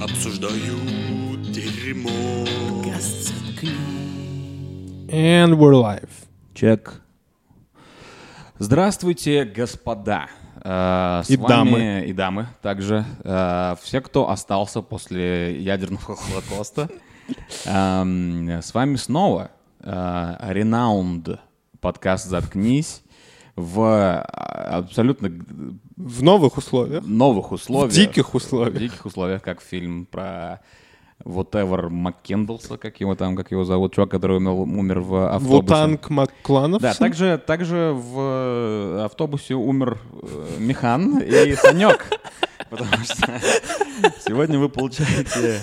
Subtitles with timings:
[0.00, 2.10] Обсуждают дерьмо.
[5.08, 6.08] And we're live.
[6.54, 7.00] Чек.
[8.58, 10.28] Здравствуйте, господа.
[10.64, 12.04] Э, с И вами- дамы.
[12.06, 13.04] И дамы также.
[13.24, 16.88] Э, все, кто остался после ядерного холокоста.
[17.66, 19.50] Эм, С вами снова
[19.80, 21.38] э, Renowned
[21.80, 23.01] подкаст «Заткнись»
[23.56, 24.20] в э,
[24.76, 25.30] абсолютно
[25.96, 27.04] В новых условиях.
[27.04, 27.92] новых условиях.
[27.92, 28.74] В диких условиях.
[28.74, 30.60] В диких условиях, как фильм про
[31.24, 35.62] whatever Маккендлса, как его там, как его зовут, чувак, который умер, умер в автобусе.
[35.62, 36.82] Вутанг Макланов.
[36.82, 42.06] Да, также, также в э, автобусе умер э, Михан и Санек.
[42.72, 43.40] Потому что
[44.26, 45.60] сегодня вы получаете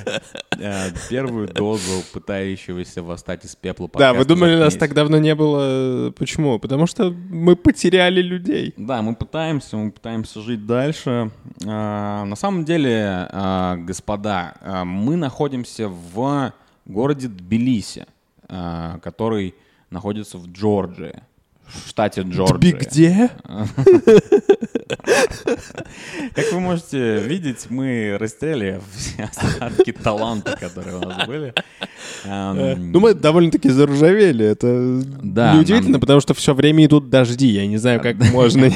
[0.60, 6.12] э, первую дозу пытающегося восстать из пепла Да, вы думали, нас так давно не было.
[6.12, 6.60] Почему?
[6.60, 8.76] Потому что мы потеряли людей.
[8.78, 11.32] Да, мы пытаемся, мы пытаемся жить дальше.
[11.66, 16.54] А, на самом деле, а, господа, а, мы находимся в
[16.86, 18.06] городе Тбилиси,
[18.48, 19.56] который
[19.90, 21.24] находится в Джорджии,
[21.70, 22.74] в штате Джорджия.
[22.76, 23.30] где?
[26.34, 31.54] Как вы можете видеть, мы растеряли все остатки таланта, которые у нас были.
[32.26, 34.46] Эм, Ну, мы довольно-таки заржавели.
[34.46, 37.48] Это Да, неудивительно, нам- потому что все время идут дожди.
[37.48, 38.70] Я не знаю, как можно.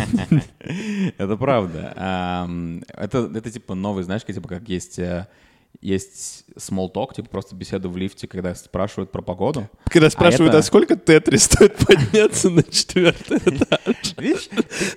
[1.18, 1.94] Это правда.
[1.96, 5.28] Ам, Это, это типа новый, знаешь, как, типа как есть, э,
[5.82, 9.70] есть small talk, типа просто беседа в лифте, когда спрашивают про погоду.
[9.86, 14.16] Когда спрашивают, это- а сколько тетри стоит подняться на четвертый этаж?
[14.18, 14.50] Видишь,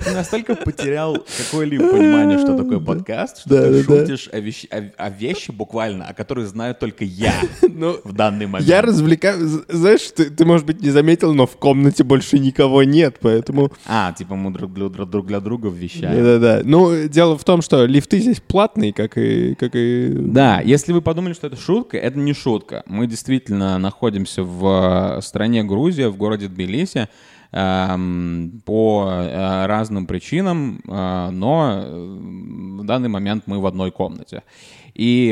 [0.04, 6.14] ты, настолько потерял какое-либо понимание, что такое подкаст, что ты шутишь о, вещи, буквально, о
[6.14, 8.68] которых знаю только я Ну, в данный момент.
[8.68, 9.46] я развлекаю...
[9.68, 13.72] Знаешь, ты, может быть, не заметил, но в комнате больше никого нет, поэтому...
[13.86, 16.16] А, типа мы друг для, друг для друга вещаем.
[16.22, 16.60] Да-да-да.
[16.64, 19.54] Ну, дело в том, что лифты здесь платные, как и...
[19.54, 20.08] Как и...
[20.16, 22.82] Да, если вы подумали, что это шутка, это не шутка.
[22.86, 27.08] Мы действительно находимся в э, стране Грузия, в городе Тбилиси,
[27.52, 31.84] эм, по э, разным причинам, э, но
[32.80, 34.42] в данный момент мы в одной комнате.
[34.94, 35.28] И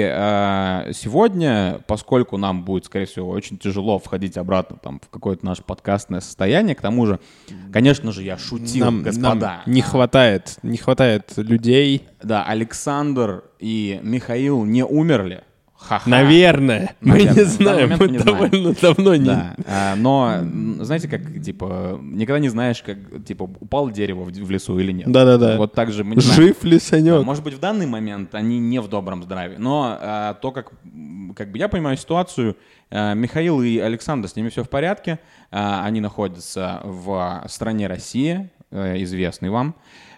[0.92, 6.20] сегодня, поскольку нам будет, скорее всего, очень тяжело входить обратно там, в какое-то наше подкастное
[6.20, 7.18] состояние, к тому же,
[7.72, 9.62] конечно же, я шутил, Нам, господа.
[9.64, 12.02] нам не хватает, не хватает людей.
[12.22, 15.42] Да, Александр и Михаил не умерли.
[15.74, 16.08] Ха-ха.
[16.08, 16.94] Наверное.
[17.00, 17.34] Мы Наверное.
[17.34, 17.90] не В данный знаем.
[17.90, 18.24] Мы мы не знаем.
[18.50, 19.24] довольно давно не...
[19.24, 20.38] Да, а, но
[20.84, 25.10] знаете, как, типа, никогда не знаешь, как, типа, упало дерево в, в лесу или нет.
[25.10, 25.56] Да-да-да.
[25.56, 26.42] Вот так же мы не знаем.
[26.42, 27.24] Жив ли Да, Санек?
[27.24, 30.72] Может быть, в данный момент они не в добром здравии, но а, то, как,
[31.34, 32.56] как бы я понимаю ситуацию,
[32.90, 35.18] а, Михаил и Александр, с ними все в порядке,
[35.50, 39.74] А, они находятся в стране Россия, э, известный вам,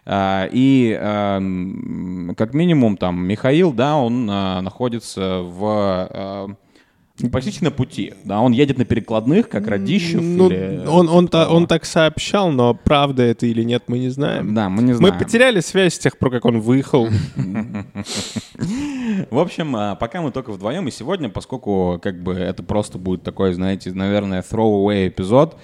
[0.09, 6.09] и эм, как минимум там Михаил, да, он а, находится в
[7.21, 11.27] э, почти на пути, да, он едет на перекладных, как Радищев Ну, или он, он,
[11.29, 14.55] та- он так сообщал, но правда это или нет, мы не знаем.
[14.55, 15.19] Да, мы не Мы знаем.
[15.19, 17.09] потеряли связь с тех пор, как он выехал.
[19.31, 23.23] В общем, а, пока мы только вдвоем, и сегодня, поскольку как бы это просто будет
[23.23, 25.57] такой, знаете, наверное, throwaway эпизод,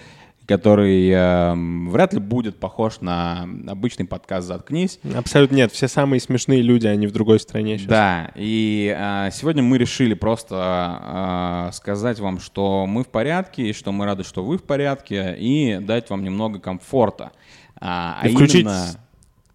[0.47, 4.99] который эм, вряд ли будет похож на обычный подкаст «Заткнись».
[5.15, 5.73] Абсолютно нет.
[5.73, 7.89] Все самые смешные люди, они в другой стране сейчас.
[7.89, 13.73] Да, и а, сегодня мы решили просто а, сказать вам, что мы в порядке, и
[13.73, 17.33] что мы рады, что вы в порядке, и дать вам немного комфорта.
[17.81, 18.97] А, а И включить именно-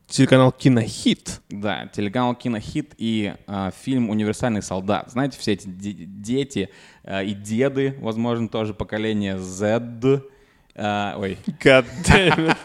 [0.07, 1.41] телеканал Кинохит.
[1.49, 5.11] Да, телеканал Кинохит и а, фильм «Универсальный солдат».
[5.11, 6.69] Знаете, все эти де- дети
[7.03, 10.21] а, и деды, возможно, тоже поколение Z.
[10.79, 12.57] а, ой, God damn it.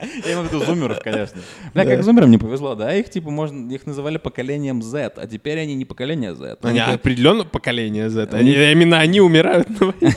[0.24, 1.40] я имею в виду зумеров, конечно.
[1.74, 2.94] Бля, как зумерам не повезло, да?
[2.94, 6.58] Их, типа, можно, их называли поколением Z, а теперь они не поколение Z.
[6.62, 8.28] Они Они- определенно поколение Z.
[8.32, 10.14] Они, именно они умирают на войне.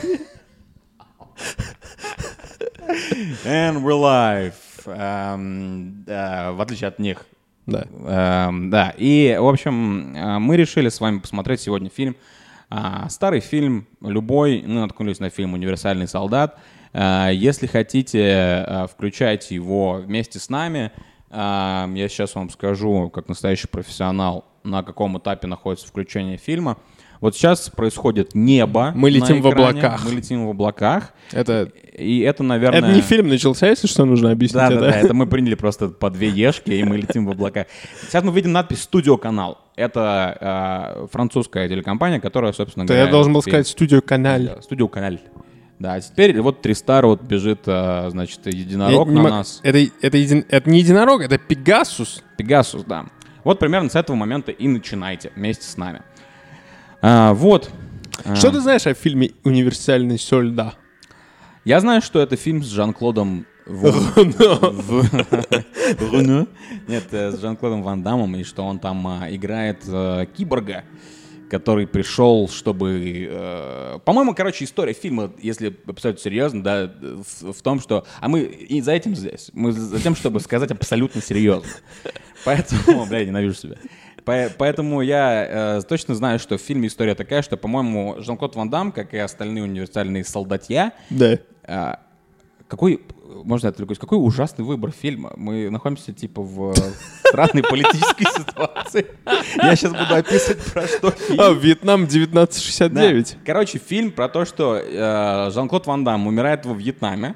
[3.44, 4.54] And we're live.
[4.86, 7.26] Эм, да, в отличие от них.
[7.66, 7.84] Да.
[8.48, 12.16] Эм, да, и, в общем, э, мы решили с вами посмотреть сегодня фильм.
[12.70, 16.56] А, Старый фильм, любой, мы наткнулись на фильм «Универсальный солдат».
[16.92, 20.92] Э, Если хотите, э, включайте его вместе с нами.
[21.32, 26.76] Я сейчас вам скажу, как настоящий профессионал, на каком этапе находится включение фильма.
[27.20, 28.92] Вот сейчас происходит небо.
[28.96, 30.04] Мы летим в облаках.
[30.04, 31.12] Мы летим в облаках.
[31.30, 32.80] Это, И это, наверное...
[32.80, 34.60] это не фильм начался, если что, нужно объяснить.
[34.60, 34.80] Да, да, это.
[34.80, 37.66] да, это мы приняли просто по две ешки, и мы летим в облака.
[38.08, 39.58] Сейчас мы видим надпись «Студио Канал».
[39.76, 43.04] Это э, французская телекомпания, которая, собственно говоря...
[43.04, 44.56] я должен был сказать студию Каналь.
[44.62, 45.18] Студио Канал.
[45.80, 49.60] Да, а теперь вот Тристар вот бежит, а, значит, единорог Я на мо- нас.
[49.62, 52.22] Это, это, един- это не единорог, это Пегасус.
[52.36, 53.06] Пегасус, да.
[53.44, 56.02] Вот примерно с этого момента и начинайте вместе с нами.
[57.00, 57.70] А, вот.
[58.26, 60.54] А, Что ты знаешь о фильме «Универсальный соль,
[61.64, 63.46] Я знаю, что это фильм с Жан-Клодом
[66.00, 66.46] Руно.
[66.88, 70.84] Нет, э, с Жан-Клодом Ван Дамом, и что он там а, играет э, киборга,
[71.50, 73.28] который пришел, чтобы...
[73.30, 78.04] э, По-моему, короче, история фильма, если абсолютно серьезно, да, в, в том, что...
[78.20, 79.50] А мы и за этим здесь.
[79.52, 81.68] Мы за тем, чтобы сказать абсолютно серьезно.
[82.44, 83.76] Поэтому, бля, я ненавижу себя.
[84.24, 88.70] По- Поэтому я э, точно знаю, что в фильме история такая, что, по-моему, Жан-Клод Ван
[88.70, 91.38] Дам, как и остальные универсальные солдатья, Да.
[91.64, 92.00] а,
[92.70, 93.00] какой,
[93.44, 95.32] можно я отвлекусь, какой ужасный выбор фильма.
[95.36, 96.72] Мы находимся, типа, в
[97.26, 99.06] странной политической ситуации.
[99.56, 101.40] Я сейчас буду описывать, про что фильм.
[101.40, 102.42] А, Вьетнам Да.
[102.44, 103.38] 1969.
[103.44, 107.34] Короче, фильм про то, что э, Жан-Клод Ван Дам умирает во Вьетнаме.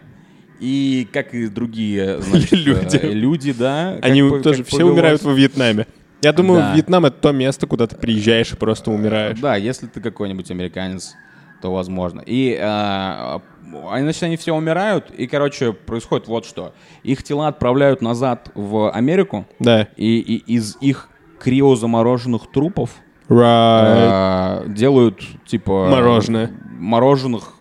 [0.60, 2.96] И как и другие значит, Люди.
[3.02, 3.98] э, люди, да.
[4.00, 4.92] Они тоже как все повелось.
[4.94, 5.86] умирают во Вьетнаме.
[6.22, 6.74] Я думаю, Да.
[6.74, 9.38] Вьетнам это то место, куда ты приезжаешь и просто умираешь.
[9.40, 11.14] Да, если ты какой-нибудь американец,
[11.60, 12.22] то возможно.
[12.24, 13.40] И, э,
[13.82, 16.74] значит, они все умирают, и, короче, происходит вот что.
[17.02, 19.88] Их тела отправляют назад в Америку, Да.
[19.96, 21.08] и, и из их
[21.40, 22.90] криозамороженных трупов
[23.28, 24.64] Right.
[24.66, 25.88] э, делают, типа...
[25.90, 26.50] Мороженое.
[26.78, 27.54] Мороженых,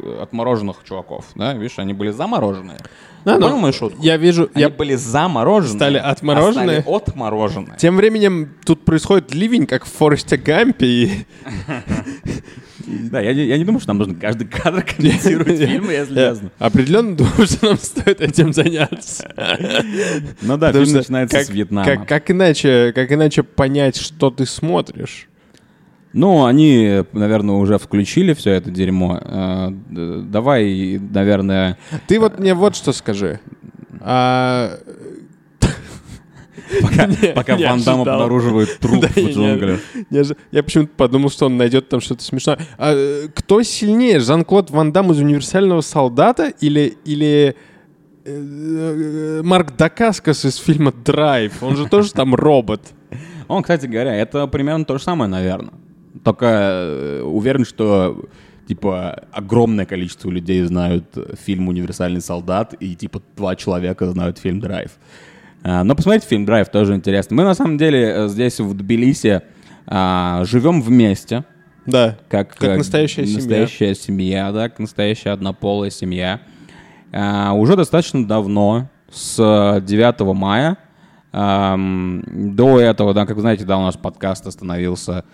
[0.00, 1.52] э, отмороженных чуваков, да?
[1.54, 2.78] Видишь, они были замороженные.
[3.26, 4.00] Да, ну, Понял мою шутку?
[4.02, 4.68] Я вижу, Они я...
[4.70, 5.76] были замороженные.
[5.76, 6.80] Стали а отмороженные?
[6.80, 7.76] стали отмороженные.
[7.76, 11.26] Тем временем тут происходит ливень, как в Форесте Гампе, и
[12.86, 16.30] Да, я, не- я не думаю, что нам нужно каждый кадр комментировать фильмы, если я
[16.30, 16.50] честно.
[16.58, 19.28] определенно думаю, что нам стоит этим заняться.
[20.42, 22.04] Ну да, фильм начинается с Вьетнама.
[22.06, 25.28] Как, иначе, как иначе понять, что ты смотришь?
[26.12, 29.20] Ну, они, наверное, уже включили все это дерьмо.
[29.22, 31.76] Э, д- Давай, наверное...
[32.06, 33.38] Ты вот мне вот что скажи.
[34.00, 34.78] А,
[36.82, 39.80] Пока, пока Ван Дам обнаруживает труп Да, в я джунглях.
[40.10, 42.58] Я, же- я почему-то подумал, что он найдет там что-то смешное.
[42.78, 47.56] А, э, кто сильнее, Жан-Клод Ван Дам из «Универсального солдата» или, или
[48.24, 51.62] э, э, Марк Дакаскас из фильма «Драйв»?
[51.62, 52.82] Он же тоже там робот.
[53.48, 55.74] Он, кстати говоря, это примерно то же самое, наверное.
[56.24, 58.24] Только э, уверен, что
[58.66, 61.04] типа огромное количество людей знают
[61.44, 64.90] фильм «Универсальный солдат», и типа два человека знают фильм «Драйв».
[65.68, 67.34] А, Но посмотрите фильм «Драйв», тоже интересно.
[67.34, 69.42] Мы на самом деле э, здесь в Тбилиси
[69.88, 71.42] а, живем вместе,
[71.86, 72.16] Да.
[72.28, 73.38] как, Как э, настоящая семья.
[73.38, 76.40] настоящая семья, да, как настоящая однополая семья.
[77.12, 80.76] А, уже достаточно давно, с э, 9 мая,
[81.32, 82.22] ам,
[82.54, 85.24] до этого, да, как вы знаете, да, у нас подкаст остановился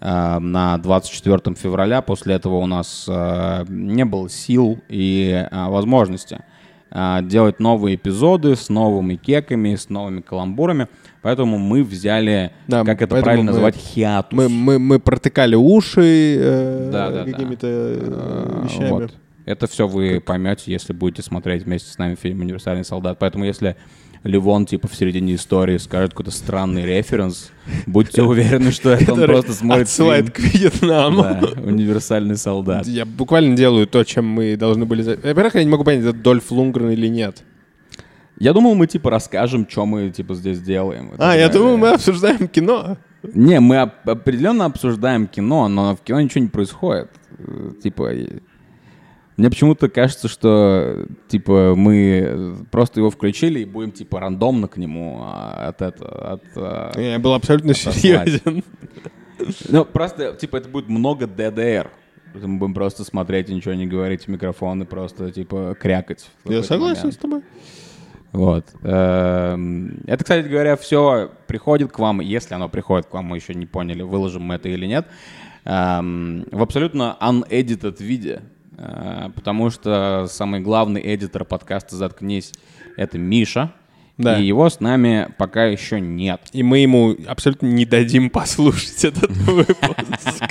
[0.00, 2.00] э, на 24 февраля.
[2.00, 6.49] После этого у нас э, не было сил и э, возможности э,
[6.92, 10.88] делать новые эпизоды с новыми кеками, с новыми каламбурами.
[11.22, 14.36] Поэтому мы взяли, Да, как это правильно мы- называть, хиатус.
[14.36, 17.30] Мы, мы, мы протыкали уши э, Да, да, да.
[17.30, 18.88] какими-то э, А, вещами.
[18.90, 19.14] вот.
[19.46, 23.18] Это все вы поймете, если будете смотреть вместе с нами фильм «Универсальный солдат».
[23.18, 23.76] Поэтому если
[24.22, 27.50] Ливон, типа, в середине истории скажет какой-то странный референс,
[27.86, 31.22] будьте уверены, что это он просто смотрит отсылает к Вьетнаму.
[31.22, 32.86] Да, «Универсальный солдат».
[32.86, 35.02] Я буквально делаю то, чем мы должны были...
[35.02, 37.42] Во-первых, я не могу понять, это Дольф Лунгрен или нет.
[38.38, 41.12] Я думал, мы, типа, расскажем, что мы, типа, здесь делаем.
[41.18, 42.98] А, я думал, мы обсуждаем кино.
[43.22, 47.10] Не, мы оп- определенно обсуждаем кино, но в кино ничего не происходит.
[47.38, 48.10] Э, Типа,
[49.40, 55.20] мне почему-то кажется, что, типа, мы просто его включили и будем, типа, рандомно к нему
[55.22, 56.42] а, от этого, от...
[56.56, 57.96] а, Я был абсолютно Отослать.
[57.96, 58.62] серьезен.
[59.70, 61.90] Ну, просто, типа, это будет много ДДР.
[62.34, 66.30] Мы будем просто смотреть и ничего не говорить в микрофон и просто, типа, крякать.
[66.44, 67.14] Я согласен момент.
[67.14, 67.42] с тобой.
[68.32, 68.66] Вот.
[68.82, 73.54] Эм, Это, кстати говоря, все приходит к вам, если оно приходит к вам, мы еще
[73.54, 75.06] не поняли, выложим мы это или нет,
[75.64, 78.42] эм, в абсолютно unedited виде.
[78.80, 82.52] Э, Потому что самый главный эдитор подкаста «Заткнись»—
[82.96, 83.72] это Миша.
[84.16, 84.38] Да.
[84.38, 86.40] И его с нами пока еще нет.
[86.52, 90.42] И мы ему абсолютно не дадим послушать этот выпуск.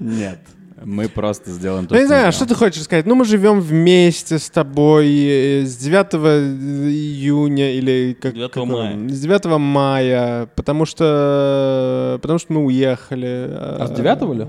[0.00, 0.40] Нет.
[0.84, 3.04] Мы просто сделаем то, Я не знаю, что ты хочешь сказать?
[3.04, 8.34] Ну, мы живем вместе с тобой э, с 9 июня или как...
[8.34, 9.08] 9 как мая.
[9.08, 12.18] С 9 мая, потому что...
[12.22, 13.48] Потому что мы уехали.
[13.50, 14.46] А с 9 ли?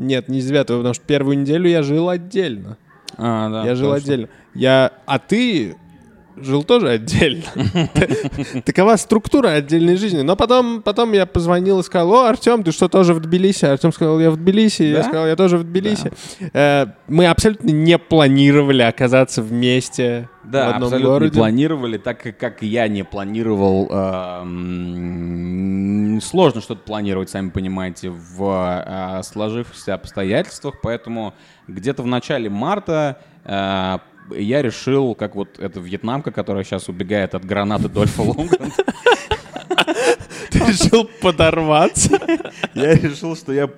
[0.00, 2.78] Нет, не с 9, потому что первую неделю я жил отдельно.
[3.18, 4.04] А, да, я жил точно.
[4.04, 4.28] отдельно.
[4.54, 4.92] Я...
[5.04, 5.76] А ты
[6.42, 7.44] жил тоже отдельно.
[8.64, 10.22] Такова структура отдельной жизни.
[10.22, 13.64] Но потом, потом я позвонил и сказал, о, Артем, ты что, тоже в Тбилиси?
[13.66, 14.82] Артем сказал, я в Тбилиси.
[14.82, 16.12] Я сказал, я тоже в Тбилиси.
[16.52, 21.30] Э, Мы абсолютно не планировали оказаться вместе в Да, одном абсолютно городе.
[21.32, 23.88] не планировали, так как, я не планировал.
[23.90, 24.44] э,
[26.20, 31.34] сложно что-то планировать, сами понимаете, в э, сложившихся обстоятельствах, поэтому
[31.68, 33.98] где-то в начале марта э,
[34.36, 38.70] я решил, как вот эта вьетнамка, которая сейчас убегает от гранаты Дольфа Лунгрена,
[40.50, 42.18] Ты решил подорваться?
[42.74, 43.70] я решил, что я,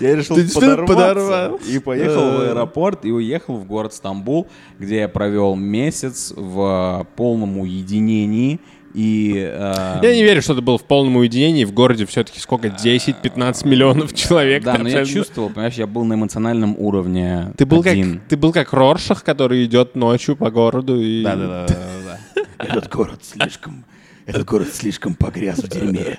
[0.00, 1.70] я решил подорваться подорвался.
[1.70, 4.48] и поехал в аэропорт и уехал в город Стамбул,
[4.78, 8.60] где я провел месяц в полном уединении
[8.96, 11.64] и э, Я не верю, что ты был в полном уединении.
[11.66, 12.68] В городе все-таки сколько?
[12.68, 14.64] 10-15 миллионов человек.
[14.64, 17.52] да, но я чувствовал, понимаешь, я был на эмоциональном уровне.
[17.58, 18.22] Ты был, как, один.
[18.26, 21.22] ты был как Роршах, который идет ночью по городу и...
[21.22, 22.42] Да, да, да, да, да.
[22.64, 23.84] Этот город слишком...
[24.24, 26.18] Этот город слишком погряз в дерьме.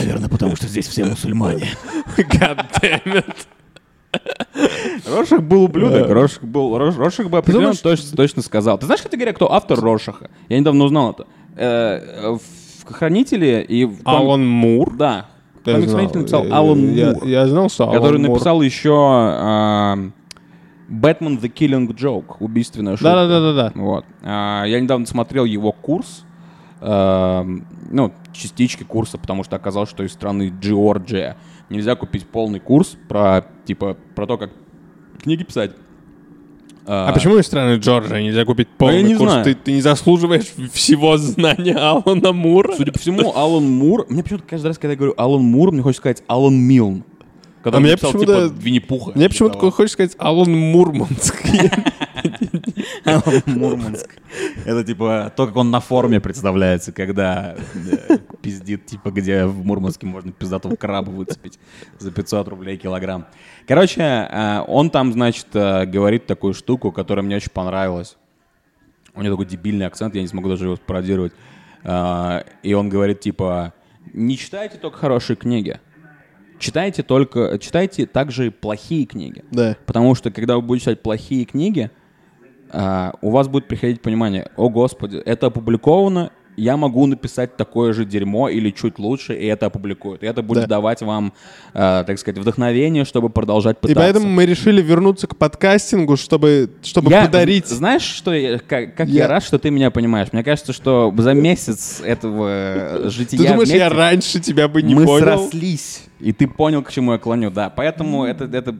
[0.00, 1.68] Наверное, потому что здесь все мусульмане.
[2.16, 3.36] God damn it.
[5.06, 6.14] Рошах был ублюдок, Да.
[6.14, 8.78] Рошах был, Рош- Рошах бы определенно думаешь- точно, точно сказал.
[8.78, 10.30] Ты знаешь, кстати говоря, кто автор Рошаха?
[10.48, 11.26] Я недавно узнал это.
[11.60, 12.36] Э,
[12.84, 14.96] В Хранителе и в ком- Алан Мур?
[14.96, 15.26] Да.
[15.66, 16.04] Я Комикс знал.
[16.14, 20.10] Написал Я- Алан я, Мур, я знал, что который Алан Мур- написал еще
[20.88, 23.12] Бэтмен The Killing Joke, убийственная шутка.
[23.14, 23.72] Да-да-да-да-да.
[23.80, 24.04] Вот.
[24.24, 26.24] А, Я недавно смотрел его курс,
[26.80, 31.36] эм, ну, частички курса, потому что оказалось, что из страны Джорджия
[31.68, 34.50] нельзя купить полный курс про, типа, про то, как
[35.22, 35.72] книги писать.
[36.86, 39.30] А почему из страны Джорджия нельзя купить полный А не курс?
[39.30, 39.44] знаю.
[39.44, 42.74] Ты, ты не заслуживаешь всего знания Алана Мура?
[42.76, 44.06] Судя по всему, Алан Мур...
[44.08, 47.04] Мне почему-то каждый раз, когда я говорю Алан Мур, мне хочется сказать Алан Милн.
[47.62, 49.12] Который А мне написал, почему-то- типа, Винни-Пуха.
[49.14, 49.72] Мне почему-то Типа того.
[49.72, 51.70] хочешь сказать Алан Мурманский.
[53.04, 54.16] Алан Мурманск.
[54.64, 60.06] Это типа то, как он на форме представляется, когда э, пиздит, типа, где в Мурманске
[60.06, 61.58] можно пиздатого краба выцепить
[61.98, 63.26] за 500 рублей килограмм.
[63.66, 68.16] Короче, э, он там, значит, э, говорит такую штуку, которая мне очень понравилась.
[69.14, 71.32] У него такой дебильный акцент, я не смогу даже его пародировать.
[71.82, 73.72] И он говорит, типа,
[74.12, 75.80] не читайте только хорошие книги.
[76.60, 79.42] Читайте только, читайте также плохие книги.
[79.50, 79.76] Да.
[79.86, 81.90] Потому что, когда вы будете читать плохие книги,
[82.70, 88.04] а, у вас будет приходить понимание, о господи, это опубликовано, я могу написать такое же
[88.04, 90.22] дерьмо или чуть лучше, и это опубликуют.
[90.22, 90.66] И это будет Да.
[90.66, 91.32] давать вам,
[91.74, 94.00] а, так сказать, вдохновение, чтобы продолжать И пытаться.
[94.02, 97.66] поэтому мы решили вернуться к подкастингу, чтобы, чтобы я, подарить...
[97.66, 99.28] Знаешь, что я- как, как Я- я...
[99.28, 100.28] рад, что ты меня понимаешь.
[100.32, 104.94] Мне кажется, что за месяц этого э, жития Ты думаешь, я раньше тебя бы не
[104.94, 105.24] мы понял?
[105.24, 107.70] срослись, и ты понял, к чему я клоню, да.
[107.70, 108.76] Поэтому это, это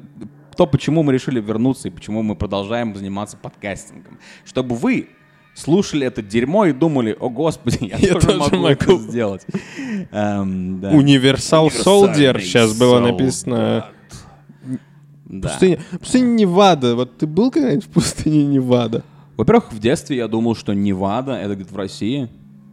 [0.56, 4.18] то, почему мы решили вернуться и почему мы продолжаем заниматься подкастингом.
[4.44, 5.08] Чтобы вы
[5.54, 9.02] слушали это дерьмо и думали, о господи, я, Я тоже, тоже могу, это могу».
[9.02, 9.47] сделать.
[10.11, 10.90] Эм, да.
[10.90, 13.87] Универсал Солдер сейчас было написано.
[15.25, 15.49] Да.
[15.49, 16.97] Пустыня, пустыня Невада.
[16.97, 19.04] Вот ты был когда-нибудь в пустыне Невада?
[19.37, 22.28] Во-первых, в детстве я думал, что Невада это где-то в России,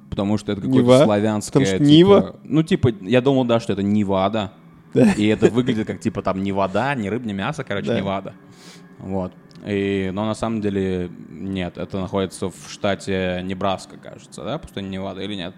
[0.10, 1.52] потому что это какое-то славянское.
[1.52, 2.36] Потому что типа- Нива?
[2.44, 4.54] Ну, типа, я думал, да, что это Невада.
[4.94, 5.12] Да.
[5.12, 8.00] И это выглядит как типа там не вода, не рыба, не мясо, короче, Да.
[8.00, 8.34] Невада.
[8.98, 9.32] Вот.
[9.66, 15.22] И, но на самом деле нет, это находится в штате Небраска, кажется, да, пустыня Невада
[15.22, 15.54] или нет?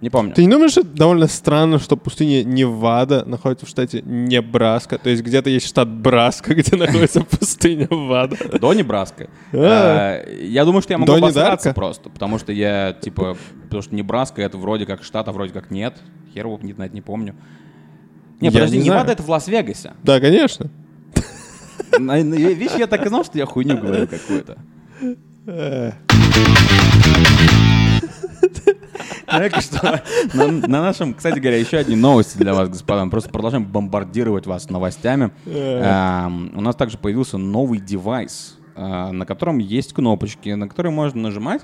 [0.00, 0.34] Не помню.
[0.34, 4.98] Ты не думаешь, что это довольно странно, что пустыня Невада находится в штате Небраска?
[4.98, 8.36] То есть где-то есть штат Браска, где находится пустыня Вада.
[8.58, 9.30] До Небраска.
[9.54, 10.20] А.
[10.22, 14.42] А, Я думаю, что я могу обосраться просто, потому что я, типа, потому что Небраска
[14.42, 15.96] это вроде как штат, а вроде как нет.
[16.34, 17.34] Хер его не не помню.
[18.40, 19.94] Не, подожди, не Невада это в Лас-Вегасе.
[20.02, 20.68] Да, конечно.
[21.98, 24.58] Видишь, я так и знал, что я хуйню говорю какую-то.
[25.46, 25.92] Э,
[29.26, 30.02] Так что
[30.34, 33.04] на, на нашем, кстати говоря, еще одни новости для вас, господа.
[33.04, 35.30] Мы просто продолжаем бомбардировать вас новостями.
[35.46, 41.22] Эм, у нас также появился новый девайс, э, на котором есть кнопочки, на которые можно
[41.22, 41.62] нажимать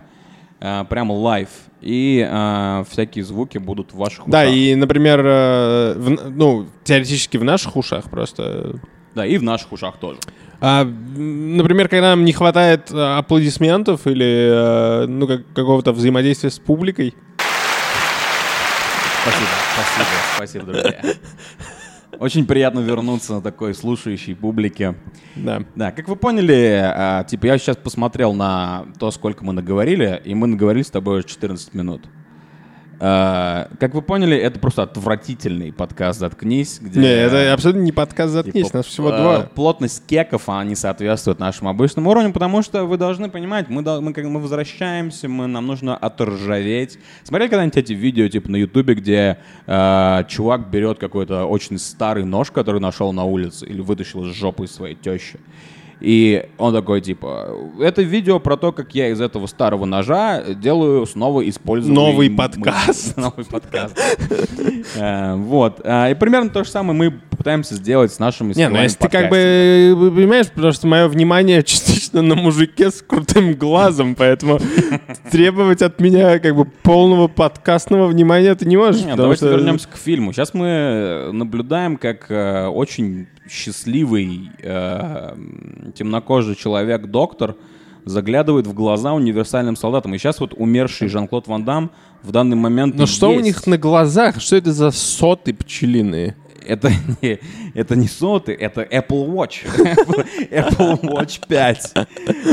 [0.60, 1.48] э, прямо live,
[1.80, 4.54] и э, всякие звуки будут в ваших Да, ушах.
[4.54, 8.80] и, например, э, в- ну, теоретически в наших ушах просто.
[9.14, 10.18] Да, и в наших ушах тоже.
[10.60, 16.58] А, например, когда нам не хватает э, аплодисментов или э, ну, как- какого-то взаимодействия с
[16.58, 17.14] публикой.
[19.22, 21.00] Спасибо, спасибо, спасибо, друзья.
[22.18, 24.94] Очень приятно вернуться на такой слушающей публике.
[25.34, 25.62] Да.
[25.74, 30.34] Да, как вы поняли, а, типа я сейчас посмотрел на то, сколько мы наговорили, и
[30.34, 32.02] мы наговорили с тобой уже 14 минут.
[33.04, 37.00] А, Как вы поняли, это просто отвратительный подкаст «Заткнись», где...
[37.00, 39.40] Не, это абсолютно не подкаст «Заткнись», Типа, нас всего э, два.
[39.40, 44.12] Плотность кеков, она не соответствует нашему обычному уровню, потому что вы должны понимать, мы, мы,
[44.16, 47.00] мы возвращаемся, мы, нам нужно отржаветь.
[47.24, 52.52] Смотрели когда-нибудь эти видео, типа, на Ютубе, где э, чувак берет какой-то очень старый нож,
[52.52, 55.40] который нашел на улице, или вытащил из жопы своей тещи.
[56.02, 61.06] И он такой, типа, это видео про то, как я из этого старого ножа делаю
[61.06, 61.94] снова использую...
[61.94, 63.16] Новый подкаст.
[63.16, 63.96] Новый подкаст.
[64.96, 65.80] Э, Вот.
[65.84, 69.08] А, И примерно то же самое мы пытаемся сделать с нашими Не, ну если ты
[69.08, 74.58] как бы, понимаешь, потому что мое внимание частично на мужике с крутым глазом, поэтому
[75.30, 79.04] требовать от меня как бы полного подкастного внимания ты не можешь.
[79.04, 80.32] Нет, давайте вернемся к фильму.
[80.32, 85.36] Сейчас мы э, наблюдаем, как э, очень счастливый э,
[85.94, 87.56] темнокожий человек-доктор
[88.04, 90.14] заглядывает в глаза универсальным солдатам.
[90.14, 91.90] И сейчас вот умерший Жан-Клод Ван Дам
[92.22, 93.44] в данный момент Но что у есть.
[93.44, 94.40] них на глазах?
[94.40, 96.36] Что это за соты пчелиные?
[96.66, 96.92] Это
[97.22, 97.38] не,
[97.74, 99.64] это не соты, это Apple Watch.
[100.50, 101.94] Apple Watch 5.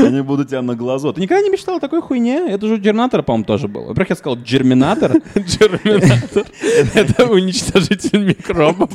[0.04, 1.12] Они будут тебя на глазу.
[1.12, 2.50] Ты никогда не мечтал о такой хуйне?
[2.50, 3.82] Это же у по-моему, тоже был.
[3.86, 5.12] Во-первых, я сказал Джерминатор.
[5.34, 6.46] Терминатор.
[6.94, 8.90] Это уничтожитель микробов.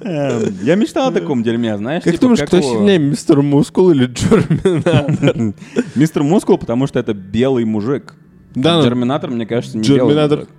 [0.00, 2.02] Эм, Я мечтал о таком дерьме, знаешь?
[2.04, 5.54] Как типа, думаешь, кто сильнее, мистер Мускул или Джерминатор?
[5.94, 8.14] Мистер Мускул, потому что это белый мужик.
[8.54, 10.38] Да, ну, Джерминатор, мне кажется, не Джерминатор.
[10.40, 10.54] мужик.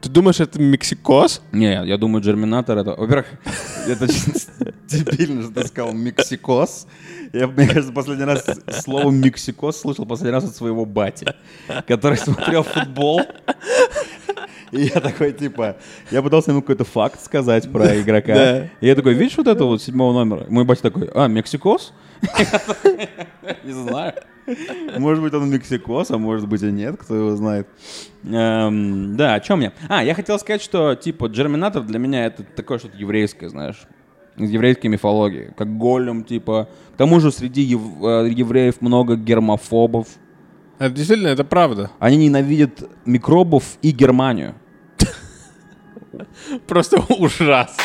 [0.00, 1.42] Ты думаешь, это мексикос?
[1.52, 2.90] Не, я думаю, Джерминатор это...
[2.90, 3.26] Во-первых,
[3.86, 4.06] это
[4.86, 6.86] дебильно, что ты сказал Мексикос.
[7.32, 8.44] Я, мне кажется, последний раз
[8.82, 11.26] слово Мексикос слышал последний раз от своего бати,
[11.86, 13.22] который смотрел футбол.
[14.70, 15.76] И я такой, типа,
[16.10, 18.68] я пытался ему какой-то факт сказать про игрока.
[18.80, 20.46] И я такой, видишь вот это вот седьмого номера?
[20.48, 21.92] Мой батя такой, а, Мексикос?
[23.64, 24.14] Не знаю.
[24.96, 27.68] Может быть, он мексикос, а может быть и нет, кто его знает.
[28.24, 29.72] Эм, да, о чем я?
[29.88, 33.82] А, я хотел сказать, что, типа, Джерминатор для меня это такое что-то еврейское, знаешь,
[34.36, 36.68] из еврейской мифологии, как голем, типа.
[36.94, 40.08] К тому же среди ев- э, евреев много гермофобов.
[40.78, 41.90] Это действительно, это правда.
[41.98, 44.54] Они ненавидят микробов и Германию.
[46.66, 47.82] Просто ужасно.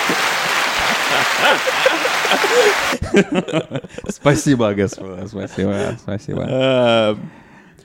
[4.09, 6.45] Спасибо, господа, спасибо, спасибо.
[6.49, 7.15] Э,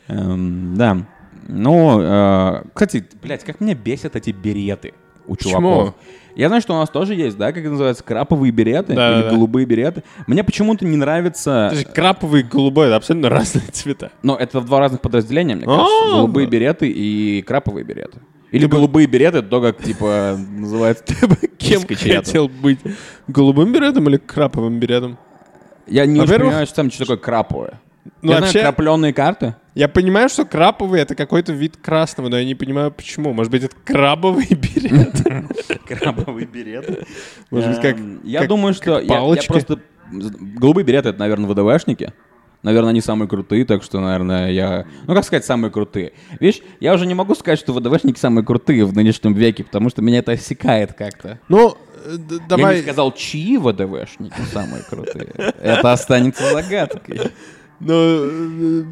[0.08, 0.96] Эм, да.
[1.46, 4.94] Ну, э, кстати, блядь, как меня бесят эти береты
[5.26, 5.52] у Почему?
[5.52, 5.94] чуваков.
[6.34, 9.22] Я знаю, что у нас тоже есть, да, как это называется, краповые береты Да, или
[9.22, 9.34] да, да.
[9.34, 10.04] голубые береты.
[10.26, 11.70] Мне почему-то не нравится...
[11.74, 14.12] же Краповый и голубой, это абсолютно разные цвета.
[14.22, 15.86] Но это два разных подразделения, мне кажется.
[16.06, 16.12] А.
[16.12, 18.18] Голубые береты и краповые береты.
[18.50, 21.04] Или голубые береты, это то, как, типа, называется...
[21.58, 22.24] Кем киска чья-то.
[22.26, 22.78] хотел быть?
[23.26, 25.18] Голубым беретом или краповым беретом?
[25.86, 27.80] Я не понимаю, что там что такое краповое.
[28.22, 29.54] Ну, я вообще- знаю крапленые карты.
[29.74, 33.32] Я понимаю, что краповый это какой-то вид красного, но я не понимаю, почему.
[33.32, 35.22] Может быть, это крабовый берет?
[35.86, 37.06] Крабовый берет.
[37.50, 39.78] Может быть, как Эм, Я думаю, что я- просто...
[40.10, 42.12] Голубые береты— это, наверное, ВДВшники.
[42.62, 44.84] Наверное, они самые крутые, так что, наверное, я...
[45.06, 46.12] Ну, как сказать, самые крутые?
[46.40, 50.02] Видишь, я уже не могу сказать, что ВДВшники самые крутые в нынешнем веке, потому что
[50.02, 51.38] меня это осекает как-то.
[51.48, 52.76] Ну, э, д- Я давай...
[52.76, 55.28] не сказал, чьи ВДВшники самые крутые.
[55.36, 57.30] Это останется загадкой.
[57.78, 58.82] Ну, э,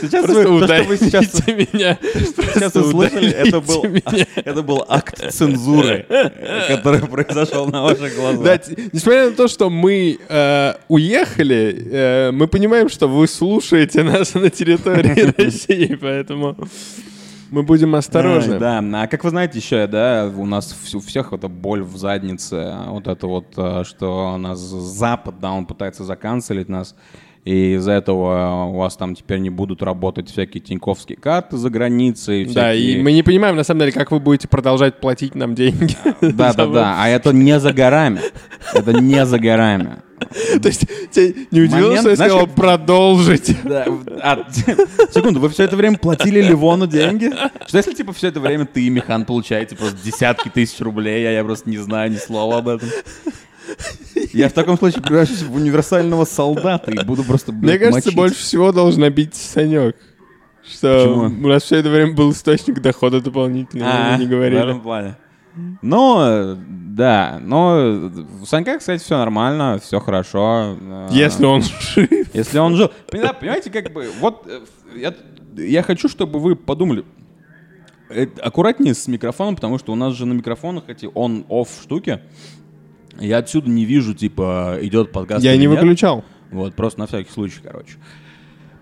[0.00, 1.98] Сейчас Просто вы, то, что вы сейчас, меня.
[2.00, 4.26] сейчас услышали, это был, меня.
[4.36, 6.06] это был акт цензуры,
[6.68, 8.44] который произошел на ваших глазах.
[8.44, 8.60] Да,
[8.92, 14.50] несмотря на то, что мы э, уехали, э, мы понимаем, что вы слушаете нас на
[14.50, 16.56] территории России, поэтому
[17.50, 18.54] мы будем осторожны.
[18.54, 21.96] Ай, Да, а как вы знаете еще, да, у нас у всех эта боль в
[21.96, 26.94] заднице, а вот это вот, а, что нас Запад, да, он пытается заканцелить нас,
[27.44, 32.44] и из-за этого у вас там теперь не будут работать всякие тиньковские карты за границей.
[32.46, 35.54] Да, и всякие- мы не понимаем, на самом деле, как вы будете продолжать платить нам
[35.54, 35.96] деньги.
[36.20, 38.20] Да, да, да, а это не за горами,
[38.74, 40.02] это не за горами.
[40.62, 43.56] То есть тебе не удивило, что я сказал продолжить?
[44.20, 44.44] А,
[45.12, 47.30] секунду, вы все это время платили Ливону деньги?
[47.66, 51.30] Что если, типа, все это время ты и Михан получаете просто десятки тысяч рублей, а
[51.30, 52.88] я просто не знаю ни слова об этом?
[54.38, 58.16] Я в таком случае превращусь в универсального солдата и буду просто, Мне блядь, кажется, мочить.
[58.16, 59.96] больше всего должен бить Санек.
[60.64, 61.46] Что Почему?
[61.46, 64.60] у нас все это время был источник дохода дополнительный, А, мы не в говорили.
[64.62, 65.16] этом плане.
[65.82, 68.10] Э, да, но
[68.42, 70.76] у Санька, кстати, все нормально, все хорошо.
[71.10, 72.08] Если он жив.
[72.32, 72.92] Если он жил.
[73.10, 74.60] Понимаете, как бы, вот э,
[74.96, 75.14] я,
[75.56, 77.04] я хочу, чтобы вы подумали,
[78.10, 82.20] э, аккуратнее с микрофоном, потому что у нас же на микрофонах эти on-off штуки.
[83.18, 85.70] Я отсюда не вижу, типа, идет подкаст Я не нет.
[85.70, 86.24] выключал.
[86.50, 87.94] Вот, просто на всякий случай, короче.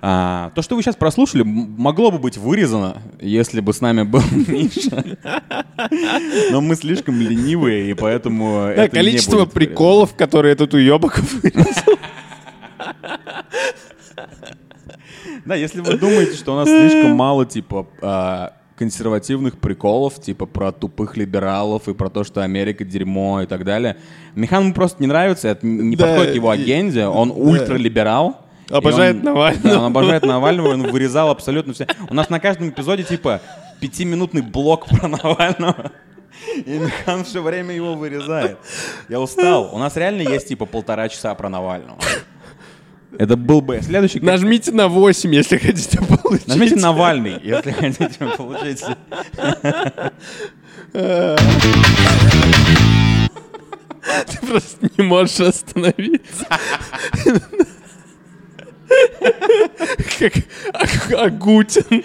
[0.03, 4.23] А, то, что вы сейчас прослушали, могло бы быть вырезано, если бы с нами был
[4.47, 5.17] Миша.
[6.53, 11.95] Но мы слишком ленивые, и поэтому Да, количество приколов, которые этот уебок вырезал.
[15.45, 20.71] Да, если вы думаете, что у нас слишком мало, типа, а, консервативных приколов, типа, про
[20.71, 23.97] тупых либералов и про то, что Америка дерьмо и так далее.
[24.35, 28.37] Михану просто не нравится, это не Да, подходит его и- агенде, он ультралиберал.
[28.71, 29.69] и Обожает он- Навального.
[29.71, 31.87] Да, он обожает Навального, он вырезал абсолютно все.
[32.11, 33.41] У нас на каждом эпизоде, типа,
[33.81, 35.93] пятиминутный блок про Навального.
[36.67, 38.59] И Михан все время его вырезает.
[39.09, 39.71] Я устал.
[39.73, 41.99] У нас реально есть, типа, полтора часа про Навального.
[43.19, 44.21] Это был бы следующий...
[44.21, 46.47] Нажмите на 8, если хотите получить.
[46.49, 48.85] Нажмите Навальный, если хотите получить.
[54.27, 56.47] Ты просто не можешь остановиться.
[60.19, 60.33] Как
[61.19, 62.05] Агутин.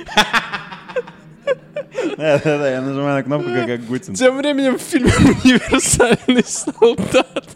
[2.17, 4.13] Да-да-да, я нажимаю на кнопку, как Агутин.
[4.13, 5.11] Тем временем в фильме
[5.43, 7.49] «Универсальный солдат»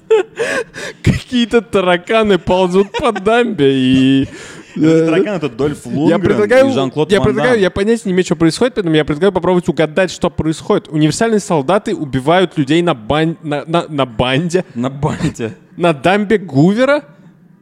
[1.04, 4.30] какие-то тараканы ползут по дамбе и...
[4.76, 8.26] Это таракан, это Дольф Я Лунгрен предлагаю, и Жан-Клод я предлагаю, я понятия не имею,
[8.26, 10.90] что происходит, поэтому я предлагаю попробовать угадать, что происходит.
[10.90, 13.38] Универсальные солдаты убивают людей на, бан...
[13.42, 15.56] на, на, на банде, На банте.
[15.78, 17.06] на дамбе Гувера.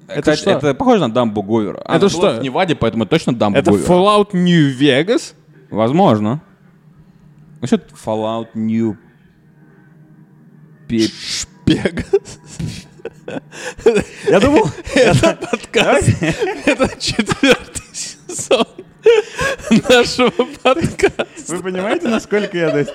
[0.07, 0.49] Это Кстати, что?
[0.51, 1.81] Это похоже на Дамбу Гувера.
[1.87, 2.39] Это ну, было что?
[2.39, 3.87] в Неваде, поэтому точно Дамбу Это Гувера.
[3.87, 5.33] Fallout New Vegas.
[5.69, 6.41] Возможно.
[7.63, 8.97] Насчет Fallout New...
[10.89, 12.29] Vegas.
[14.27, 14.69] Я думал...
[14.95, 16.09] Это подкаст.
[16.65, 18.67] Это четвертый сезон
[19.87, 21.25] нашего подкаста.
[21.55, 22.85] Вы понимаете, насколько я...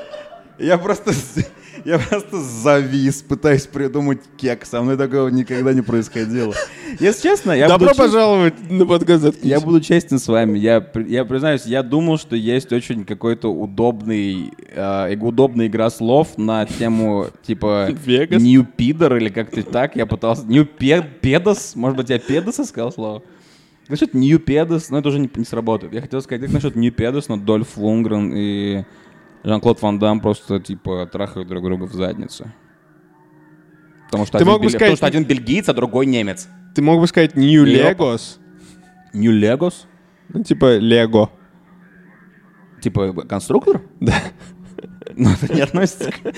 [0.59, 1.15] Я просто...
[1.85, 4.65] Я просто завис, пытаюсь придумать кек.
[4.65, 6.55] Со мной такого никогда не происходило.
[7.01, 9.45] Если честно, я Добро буду чест- пожаловать на подкаст «Заткнись».
[9.51, 10.59] Я буду честен с вами.
[10.59, 16.67] Я, я признаюсь, я думал, что есть очень какой-то удобный, э, удобная игра слов на
[16.67, 18.43] тему типа Вегас?
[18.43, 19.97] New Пидор или как-то так.
[19.97, 20.45] Я пытался...
[20.47, 21.75] New Педос?
[21.77, 23.23] Может быть, я Педоса сказал слово?
[23.89, 25.95] Насчет New Педос, но это уже не, не сработает.
[25.95, 28.85] Я хотел сказать, насчет New Педос, но Дольф Лунгрен и
[29.45, 32.51] Жан-Клод Ван Дам просто, типа, трахают друг друга в задницу.
[34.07, 36.49] Потому что, Ты один, мог бы бельги- потому сказать- что один бельгиец, а другой немец.
[36.75, 37.65] Ты мог бы сказать New.
[37.65, 38.39] Legos.
[39.13, 39.85] New Legos?
[40.31, 41.31] Ну, типа Лего.
[42.81, 43.83] Типа конструктор?
[44.01, 44.15] Да.
[45.17, 46.15] Ну, это не относится к...
[46.23, 46.33] Ты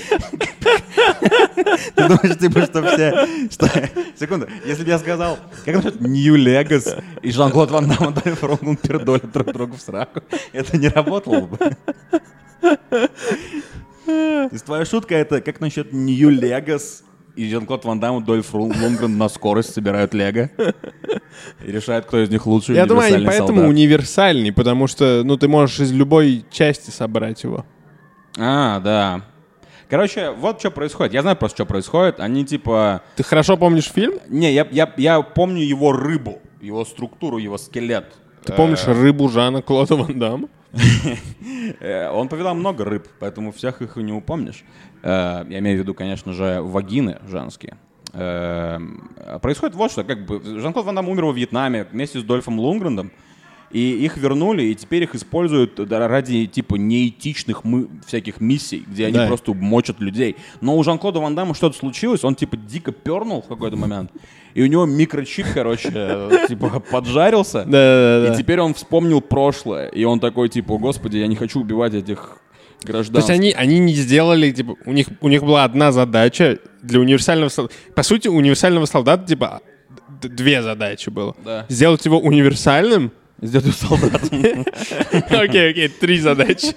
[2.08, 3.26] думаешь, типа, что все...
[3.50, 3.66] Что...
[4.18, 4.46] Секунду.
[4.64, 8.14] Если бы я сказал, как насчет New Legos и Жан-Клод Ван Дамм
[8.76, 10.20] пердолят друг другу в сраку,
[10.52, 11.58] это не работало бы.
[12.61, 17.03] То есть твоя шутка это как насчет New Legos
[17.37, 20.51] и Жан-Клод Ван Дамм и Дольф Лунгрен на скорость собирают лего
[21.64, 23.68] и решают, кто из них лучший Я думаю, они поэтому солдат.
[23.68, 27.64] универсальный, потому что, ну, ты можешь из любой части собрать его.
[28.38, 29.23] А, да.
[29.88, 31.12] Короче, вот что происходит.
[31.14, 32.20] Я знаю просто, что происходит.
[32.20, 33.03] Они типа...
[33.16, 34.14] Ты хорошо помнишь фильм?
[34.29, 38.07] Не, я, я, я помню его рыбу, его структуру, его скелет.
[38.44, 40.48] Ты помнишь рыбу Жана Клода Ван Дамма?
[41.81, 44.64] Э, Он повидал много рыб, поэтому всех их и не упомнишь.
[45.03, 47.76] Э, Я имею в виду, конечно же, вагины женские.
[48.12, 48.79] Э,
[49.42, 53.11] Происходит вот что, как бы Жан-Клод Ван Дам умер во Вьетнаме вместе с Дольфом Лунгрендом,
[53.70, 59.16] и их вернули, и теперь их используют ради, типа, неэтичных мы, всяких миссий, где они
[59.18, 59.26] Да.
[59.26, 60.37] просто мочат людей.
[60.61, 64.11] Но у Жан-Клода Ван Дамма что-то случилось, он, типа, дико пернул в какой-то момент,
[64.54, 65.90] и у него микрочип, короче,
[66.48, 67.62] типа, поджарился.
[67.62, 72.38] И теперь он вспомнил прошлое, и он такой, типа, господи, я не хочу убивать этих
[72.83, 73.14] граждан.
[73.14, 76.98] То есть они, они не сделали, типа, у них, у них была одна задача для
[76.98, 77.74] универсального солдата.
[77.94, 79.61] По сути, у универсального солдата, типа,
[80.22, 81.37] две задачи было.
[81.44, 81.66] Да.
[81.68, 83.12] Сделать его универсальным.
[83.42, 84.64] Сделаю солдатом.
[85.31, 86.74] Окей, окей, три задачи.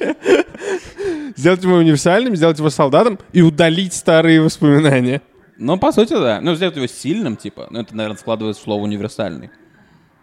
[1.36, 5.22] Сделать его универсальным, сделать его солдатом и удалить старые воспоминания.
[5.58, 6.40] Ну, по сути, да.
[6.42, 7.68] Ну, сделать его сильным, типа.
[7.70, 9.50] Ну, это, наверное, складывается в слово универсальный.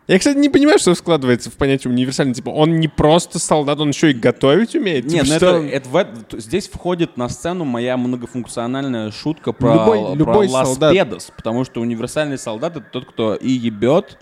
[0.09, 2.35] Я, кстати, не понимаю, что складывается в понятие универсальный.
[2.35, 5.05] Типа, он не просто солдат, он еще и готовить умеет.
[5.05, 9.53] Нет, Типа, ну что это, это в эт- здесь входит на сцену моя многофункциональная шутка
[9.53, 10.93] про, Любой- про любой Лас солдат.
[10.95, 14.19] Педос, потому что универсальный солдат это тот, кто и ебет,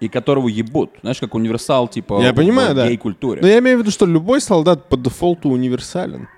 [0.00, 0.90] и которого ебут.
[1.00, 2.88] Знаешь, как универсал, типа, Я в- понимаю, в да.
[2.88, 3.40] гей-культуре.
[3.40, 6.28] Но я имею в виду, что любой солдат по дефолту универсален.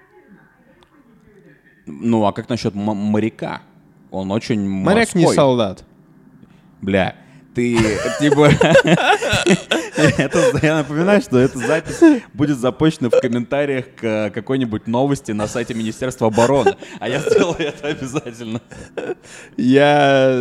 [1.86, 3.62] Ну, а как насчет моряка?
[4.10, 5.36] Он очень Моряк не морской.
[5.36, 5.84] солдат.
[6.82, 7.16] Бля,
[7.54, 7.76] ты,
[8.20, 8.50] типа...
[9.96, 12.00] Это, я напоминаю, что эта запись
[12.34, 16.76] будет запущена в комментариях к какой-нибудь новости на сайте Министерства обороны.
[17.00, 18.60] А я сделаю это обязательно.
[19.56, 20.38] Я...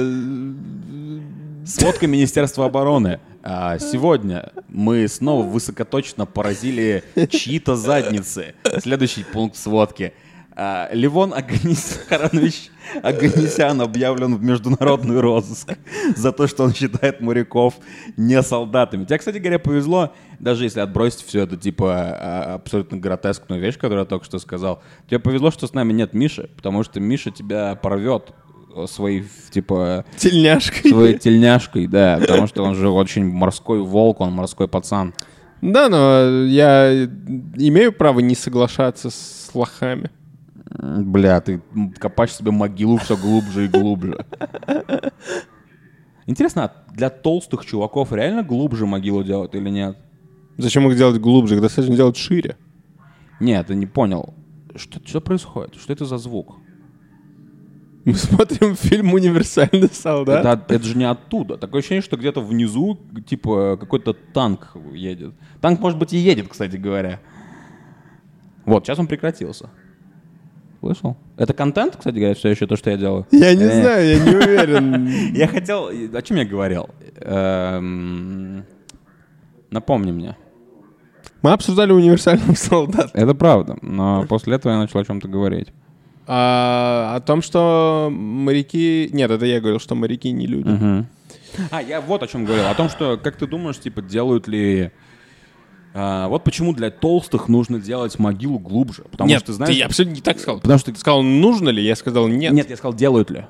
[1.65, 3.19] Сводка Министерства обороны.
[3.41, 8.53] А, сегодня мы снова высокоточно поразили чьи-то задницы.
[8.79, 10.13] Следующий пункт сводки.
[10.55, 12.69] А, Левон Аганис Харанович
[13.01, 15.73] Аганесян объявлен в международный розыск
[16.15, 17.73] за то, что он считает моряков
[18.15, 19.05] не солдатами.
[19.05, 24.01] Тебе, кстати говоря, повезло, даже если отбросить все это, типа, а, абсолютно гротескную вещь, которую
[24.01, 24.83] я только что сказал.
[25.07, 28.33] Тебе повезло, что с нами нет Миши, потому что Миша тебя порвет
[28.87, 30.91] своей, типа, Тельняшкой.
[30.91, 35.13] своей тельняшкой, да, потому что он же очень морской волк, он морской пацан.
[35.61, 40.11] Да, но я имею право не соглашаться с лохами.
[40.77, 41.61] Бля, ты
[41.99, 44.25] копаешь себе могилу все глубже и глубже.
[46.27, 49.97] Интересно, а для толстых чуваков реально глубже могилу делают или нет?
[50.57, 51.55] Зачем их делать глубже?
[51.55, 52.57] Их достаточно делать шире.
[53.39, 54.33] Нет, ты не понял.
[54.75, 55.75] Что, что происходит?
[55.75, 56.57] Что это за звук?
[58.05, 60.45] Мы смотрим фильм «Универсальный солдат».
[60.45, 61.57] Это, это же не оттуда.
[61.57, 65.33] Такое ощущение, что где-то внизу, типа, какой-то танк едет.
[65.59, 67.19] Танк, может быть, и едет, кстати говоря.
[68.65, 69.69] Вот, сейчас он прекратился.
[70.81, 71.17] Слышал?
[71.35, 73.25] Это контент, кстати говоря, все еще то, что я делаю?
[73.31, 75.07] Я не Э, знаю, я не уверен.
[75.35, 75.87] Я хотел...
[75.87, 76.89] О чем я говорил?
[77.21, 78.65] Эм,
[79.71, 80.37] Напомни мне.
[81.41, 83.09] Мы обсуждали «Универсального солдата».
[83.13, 85.69] Это правда, но после этого я начал о чем-то говорить.
[86.27, 89.09] А, о том, что моряки...
[89.11, 91.05] Нет, это я говорил, что моряки не люди.
[91.71, 92.67] А, я вот о чем говорил.
[92.67, 94.91] О том, что, как ты думаешь, типа, делают ли...
[95.93, 99.03] а, вот почему для толстых нужно делать могилу глубже.
[99.11, 99.75] Потому нет, что, знаешь...
[99.75, 100.59] ты абсолютно не так сказал.
[100.59, 101.83] Потому что Ты сказал, нужно ли?
[101.83, 102.53] Я сказал, нет.
[102.53, 103.45] Нет, я сказал, делают ли.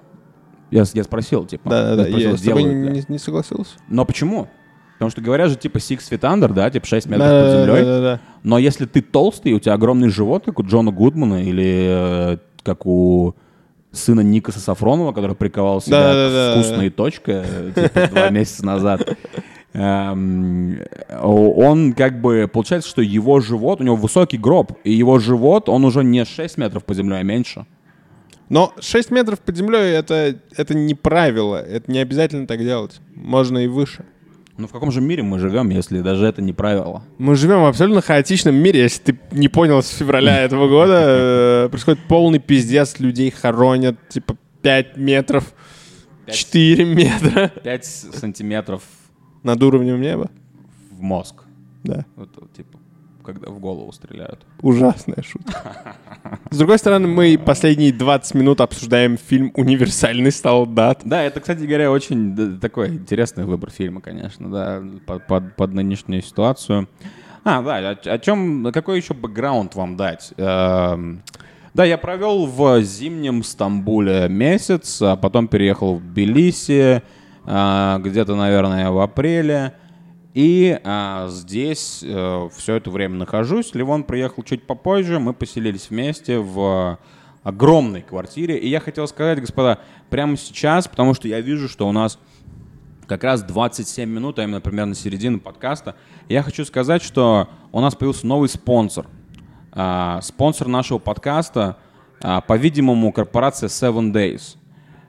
[0.72, 1.70] Я, я спросил, типа.
[1.70, 3.74] Да-да-да, спросил, я с тобой не, не согласился.
[3.88, 4.48] Но почему?
[4.94, 7.84] Потому что говорят же, типа, six feet under, да, типа 6 метров под Да-да-да, землей.
[7.84, 8.22] да-да-да.
[8.44, 12.86] Но если ты толстый, у тебя огромный живот, как у Джона Гудмана или э, как
[12.86, 13.36] у
[13.92, 16.54] сына Никаса Сафронова, который приковал себя Да-да-да.
[16.54, 19.18] к вкусной точке э, типа, два месяца назад.
[19.74, 20.80] Эм,
[21.22, 25.86] Он как бы, получается, что его живот, у него высокий гроб, и его живот, он
[25.86, 27.66] уже не 6 метров по земле, а меньше.
[28.50, 31.58] Но 6 метров под землей это, это не правило.
[31.58, 33.00] Это не обязательно так делать.
[33.16, 34.06] Можно и выше.
[34.58, 37.04] Ну в каком же мире мы живем, если даже это не правило?
[37.18, 38.84] Мы живем в абсолютно хаотичном мире.
[38.84, 43.00] Если ты не понял, с февраля этого года э, происходит полный пиздец.
[43.00, 45.54] Людей хоронят, типа, 5 метров,
[46.26, 46.36] Пять.
[46.36, 48.84] 4 метра 5 сантиметров
[49.44, 50.32] над уровнем неба.
[50.90, 51.44] в мозг.
[51.84, 52.75] Да, вот, типа,
[53.26, 54.46] когда в голову стреляют.
[54.62, 55.96] ужасная шутка.
[56.52, 61.02] С другой стороны, мы последние 20 минут обсуждаем фильм «Универсальный солдат».
[61.04, 66.22] Да, это, кстати говоря, очень такой интересный выбор фильма, конечно, да, под, под- под нынешнюю
[66.22, 66.88] ситуацию.
[67.44, 70.34] А, да, о, о чем, какой еще бэкграунд вам дать?
[70.38, 71.22] Эм,
[71.76, 77.04] да, я провел в зимнем Стамбуле месяц, а потом переехал в Тбилиси,
[77.46, 79.74] а, где-то, наверное, в апреле.
[80.36, 83.74] И а, здесь все это время нахожусь.
[83.74, 87.00] Ливон приехал чуть попозже, мы поселились вместе в
[87.42, 88.58] огромной квартире.
[88.58, 92.20] И я хотел сказать, господа, прямо сейчас, потому что я вижу, что у нас
[93.08, 95.96] как раз 27 минут, а именно примерно середина подкаста,
[96.28, 99.08] я хочу сказать, что у нас появился новый спонсор.
[99.72, 101.78] А, спонсор нашего подкаста,
[102.22, 104.58] а, по-видимому, корпорация Seven Days.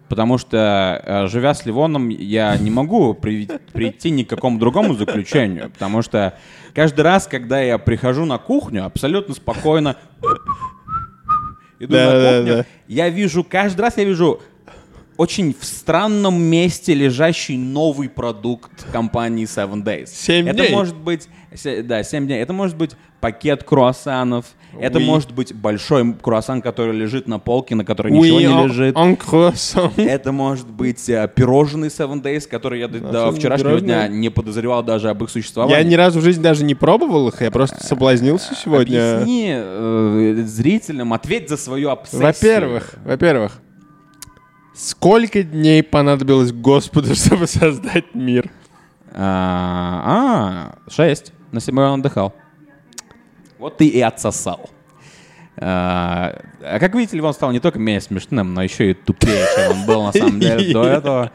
[0.09, 4.95] Потому что, э, живя с Ливоном, я не могу при- прийти ни к какому другому
[4.95, 5.71] заключению.
[5.71, 6.39] Потому что
[6.75, 9.97] каждый раз, когда я прихожу на кухню, абсолютно спокойно
[11.81, 12.67] иду Да, на да, кухню, да.
[12.89, 14.41] я вижу, каждый раз я вижу
[15.17, 20.07] очень в странном месте лежащий новый продукт компании Seven Days.
[20.07, 20.71] Семь это дней.
[20.71, 21.29] может быть,
[21.85, 22.41] да, 7 дней.
[22.43, 24.45] Это может быть пакет круассанов.
[24.81, 28.97] Это может быть большой круассан, который лежит на полке, на которой ничего не лежит.
[28.97, 29.93] en croissant.
[29.97, 34.31] Это может быть э, пирожный Seven Days, который я до, до Абсолютно вчерашнего дня не
[34.31, 35.77] подозревал даже об их существовании.
[35.77, 39.17] Я ни разу в жизни даже не пробовал их, я просто соблазнился сегодня.
[39.17, 42.23] Объясни э, зрителям, ответь за свою обсессию.
[42.23, 43.61] Во-первых, во-первых,
[44.75, 48.51] сколько дней понадобилось Господу, чтобы создать мир?
[49.13, 51.33] А, а, шесть.
[51.53, 52.35] На седьмой он отдыхал.
[53.59, 54.71] Вот ты и отсосал.
[55.59, 59.73] А, а как видите, Ливон стал не только менее смешным, но еще и тупее, чем
[59.73, 61.33] он был на самом деле до этого.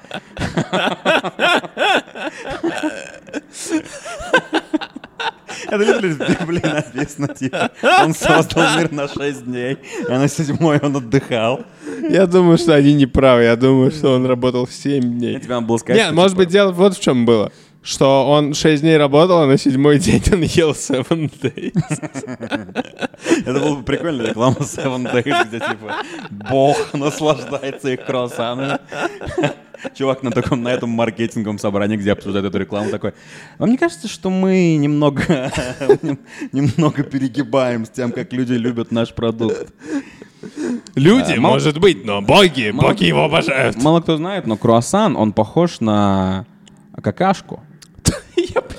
[5.68, 7.72] Это лiterally, блин, написано, типа,
[8.04, 9.78] он создал мир на 6 дней,
[10.10, 11.62] а на седьмой он отдыхал.
[12.10, 13.44] Я думаю, что они не правы.
[13.44, 15.40] Я думаю, что он работал 7 Я дней.
[15.40, 17.52] тебе надо было сказать, Нет, может типа, быть, дело вот в чем было.
[17.84, 21.02] Что он 6 дней работал, а на седьмой день он ел 7
[21.42, 21.74] days.
[23.46, 25.96] Это было бы прикольно, реклама Seven Days, где, типа,
[26.50, 28.78] бог наслаждается их круассанами.
[29.96, 33.14] чувак на таком, на этом маркетинговом собрании, где обсуждают эту рекламу, такой,
[33.58, 35.52] вам не кажется, что мы немного,
[36.04, 36.20] нем-
[36.52, 39.74] немного перегибаем с тем, как люди любят наш продукт?
[40.94, 43.76] Люди, А, мало- может быть, но боги, Мало- боги его обожают.
[43.82, 46.46] Мало кто знает, но круассан, он похож на
[47.02, 47.64] какашку.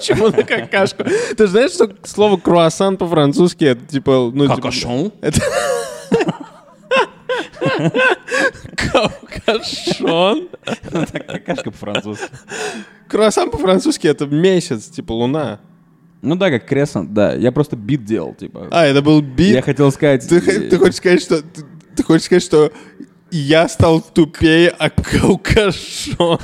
[0.02, 1.04] Почему на какашку?
[1.36, 4.32] Ты знаешь, что слово круассан по-французски это типа...
[4.34, 5.12] Ну, типа- Какашон?
[5.20, 5.40] Это...
[8.74, 10.48] Какашон?
[11.28, 12.26] Какашка по-французски.
[13.08, 15.60] Круассан по-французски это месяц, типа луна.
[16.20, 17.34] Ну да, как кресон, да.
[17.34, 18.68] Я просто бит делал, типа.
[18.72, 19.54] А, это был бит?
[19.54, 20.28] Я хотел сказать...
[20.28, 21.42] Ты, ты хочешь сказать, что...
[21.42, 21.62] Ты,
[21.94, 22.72] ты хочешь сказать, что
[23.32, 26.38] я стал тупее, а каукашон?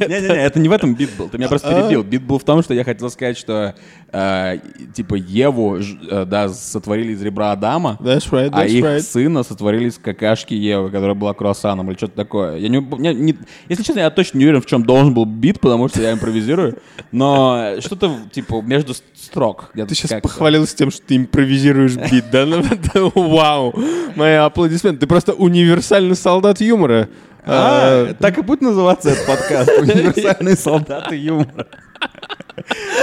[0.00, 1.28] Не-не-не, это не в этом бит был.
[1.28, 1.82] Ты меня просто А.
[1.82, 2.02] перебил.
[2.02, 3.74] Бит был в том, что я хотел сказать, что
[4.12, 4.58] э,
[4.94, 10.90] типа Еву, э, да, сотворили из ребра Адама, а их сына сотворили из какашки Евы,
[10.90, 12.56] которая была круассаном или что-то такое.
[12.56, 13.36] Я не,
[13.68, 16.78] если честно, я точно не уверен, в чем должен был бит, потому что я импровизирую.
[17.12, 19.70] Но что-то типа между строк.
[19.74, 22.46] Ты сейчас похвалился тем, что ты импровизируешь бит, да?
[23.14, 23.74] Вау!
[24.16, 25.00] Мои аплодисменты.
[25.00, 27.08] Ты просто универсальный солдат юмора.
[27.44, 29.70] А, А, так и будет называться этот подкаст.
[29.78, 31.66] Универсальные солдаты юмора.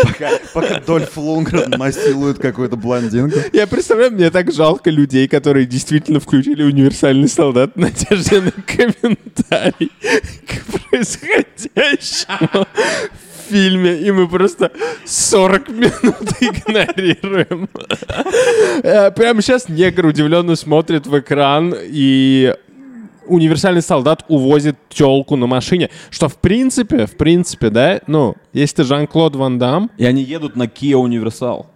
[0.04, 3.40] Пока, пока Дольф Лунгрен насилует какую-то блондинку.
[3.54, 9.92] Я представляю, мне так жалко людей, которые действительно включили универсальный солдат в надежде на комментарий
[10.46, 14.72] к происходящему в фильме, и мы просто
[15.06, 17.70] 40 минут игнорируем.
[18.84, 22.54] Э, Прямо сейчас негр удивленно смотрит в экран, и
[23.28, 25.90] универсальный солдат увозит телку на машине.
[26.10, 30.56] Что в принципе, в принципе, да, ну, если ты Жан-Клод Ван Дам, И они едут
[30.56, 31.68] на Kia Универсал.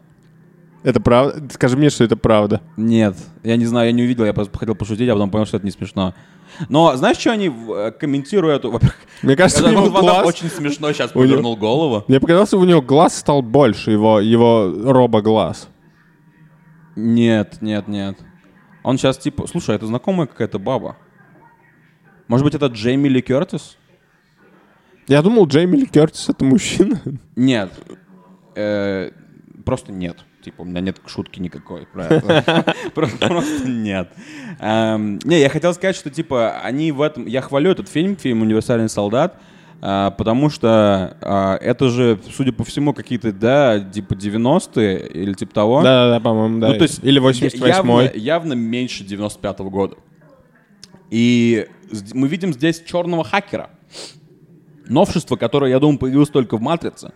[0.83, 1.43] это правда?
[1.53, 2.61] Скажи мне, что это правда.
[2.77, 5.57] Нет, я не знаю, я не увидел, я просто хотел пошутить, а потом понял, что
[5.57, 6.13] это не смешно.
[6.69, 8.65] Но знаешь, что они э, комментируют?
[8.65, 10.25] Во-первых, Мне кажется, у него глаз...
[10.25, 12.03] очень смешно сейчас него- повернул голову.
[12.07, 15.69] Мне показалось, у него глаз стал больше, его, его робоглаз.
[16.95, 18.17] Нет, нет, нет.
[18.83, 20.97] Он сейчас типа, слушай, это знакомая какая-то баба.
[22.27, 23.77] Может быть, это Джейми Ли Кертис?
[25.07, 27.01] Я думал, Джейми Ли Кертис— это мужчина.
[27.35, 27.71] Нет.
[28.55, 29.11] Э,
[29.65, 30.17] Просто нет.
[30.43, 32.75] Типа, у меня нет шутки никакой про это.
[32.95, 34.09] Просто нет.
[34.59, 37.27] Эм, Не, я хотел сказать, что, типа, они в этом...
[37.27, 39.39] Я хвалю этот фильм, фильм «Универсальный солдат»,
[39.83, 45.53] а, потому что а, это же, судя по всему, какие-то, да, типа 90-е или типа
[45.53, 45.81] того.
[45.81, 46.67] Да-да-да, по-моему, да.
[46.69, 47.67] Ну, то есть Или я- 88-й.
[47.67, 49.95] Явно, явно меньше 95-го года.
[51.09, 51.67] И
[52.13, 53.69] мы видим здесь черного хакера.
[54.87, 57.13] Новшество, которое, я думаю, появилось только в «Матрице».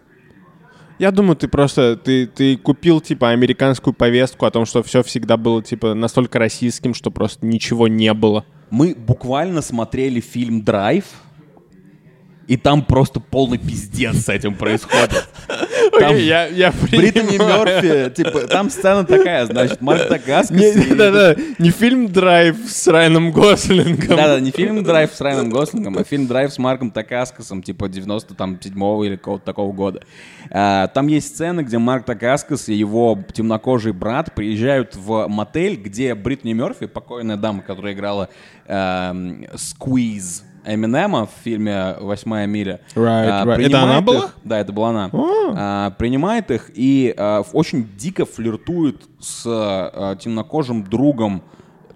[0.98, 1.98] Я думаю, ты просто...
[1.98, 6.94] Ты, ты купил, типа, американскую повестку о том, что все всегда было, типа, настолько российским,
[6.94, 8.46] что просто ничего не было.
[8.70, 11.06] Мы буквально смотрели фильм «Драйв»,
[12.48, 15.28] и там просто полный пиздец с этим происходит.
[16.00, 17.38] Там Окей, я, я Британи.
[17.38, 22.58] Мерфи, типа, там сцена такая, значит, Марк Дакаскас Не, и- да, да, не фильм «Драйв»
[22.68, 24.18] с Райаном Гослингом.
[24.18, 29.04] Да-да, не фильм «Драйв» с Райаном Гослингом, а фильм «Драйв» с Марком Такаскасом, типа 97-го
[29.06, 30.02] или какого-то такого года.
[30.52, 36.14] А, Там есть сцены, где Марк Такаскас и его темнокожий брат приезжают в мотель, где
[36.16, 38.30] Бритни Мерфи, покойная дама, которая играла
[38.68, 43.66] эм, Сквиз Эминема в фильме «Восьмая миля», Right, а, right.
[43.66, 44.18] Это она была?
[44.26, 45.10] их- да, это была она.
[45.14, 51.42] А, принимает их и а, очень дико флиртует с а, темнокожим другом,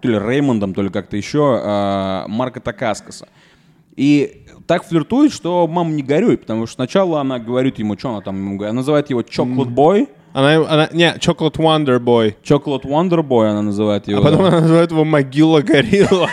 [0.02, 3.28] то ли Реймондом, то ли как-то еще, а, Марка Такаскаса.
[3.96, 8.22] И так флиртует, что мама не горюй, потому что сначала она говорит ему, что она
[8.22, 12.36] там ему говорит, она называет его Chocolate Boy, Она, она, не, Chocolate Wonder Boy.
[12.44, 14.22] Chocolate Wonder Boy она называет его.
[14.22, 16.30] А потом она называет его Могила Горилла.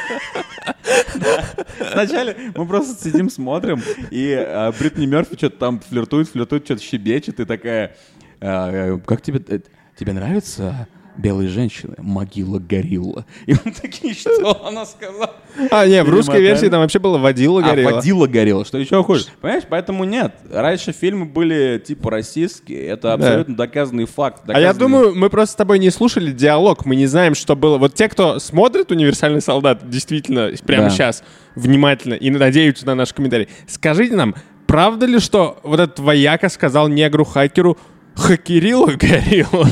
[1.93, 3.81] Вначале мы просто сидим, смотрим,
[4.11, 7.97] и а, Бритни Мерфи что-то там флиртует, флиртует, что-то щебечет, и такая,
[8.41, 9.61] а, как тебе, э,
[9.99, 11.95] тебе нравится белые женщины?
[11.99, 13.25] Могила горилла.
[13.47, 15.35] И мы такие, что она сказала?
[15.71, 17.91] А, не, в русской версии там вообще было Водила А, Горилла.
[17.93, 19.27] водила горилла, что еще хуже.
[19.41, 20.35] Понимаешь, поэтому нет.
[20.51, 24.43] Раньше фильмы были типа российские, это абсолютно доказанный факт.
[24.49, 27.79] А я думаю, мы просто с тобой не слушали диалог, мы не знаем, что было.
[27.79, 31.23] Вот те, кто смотрит «Универсальный солдат», действительно, прямо сейчас,
[31.55, 34.35] внимательно, и надеются на наш комментарий, скажите нам,
[34.67, 37.79] правда ли, что вот этот вояка сказал негру-хакеру
[38.17, 39.69] «Хакерила горилла»?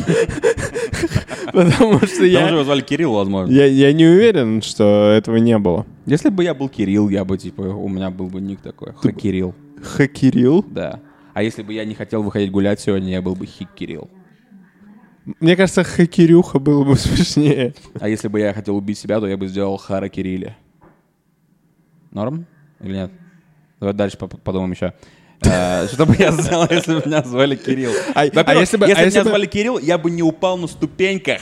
[1.52, 2.48] Потому что Там же я...
[2.48, 3.52] его звали Кирилл, возможно.
[3.52, 5.86] Я, я не уверен, что этого не было.
[6.06, 8.92] Если бы я был Кирилл, я бы, типа, у меня был бы ник такой.
[8.94, 9.54] Хакирилл.
[9.82, 10.64] Хакерил?
[10.68, 11.00] Да.
[11.32, 14.08] А если бы я не хотел выходить гулять сегодня, я был бы Хик Кирилл.
[15.40, 17.74] Мне кажется, хакерюха было бы смешнее.
[17.98, 20.54] А если бы я хотел убить себя, то я бы сделал Хара Кирилли.
[22.10, 22.46] Норм?
[22.80, 23.10] Или нет?
[23.80, 24.92] Давай дальше подумаем еще.
[25.52, 27.90] Э, Что бы я сделал, если бы меня звали Кирилл?
[28.14, 31.40] А- а если бы- а меня звали Кирилл, я бы не упал на ступеньках.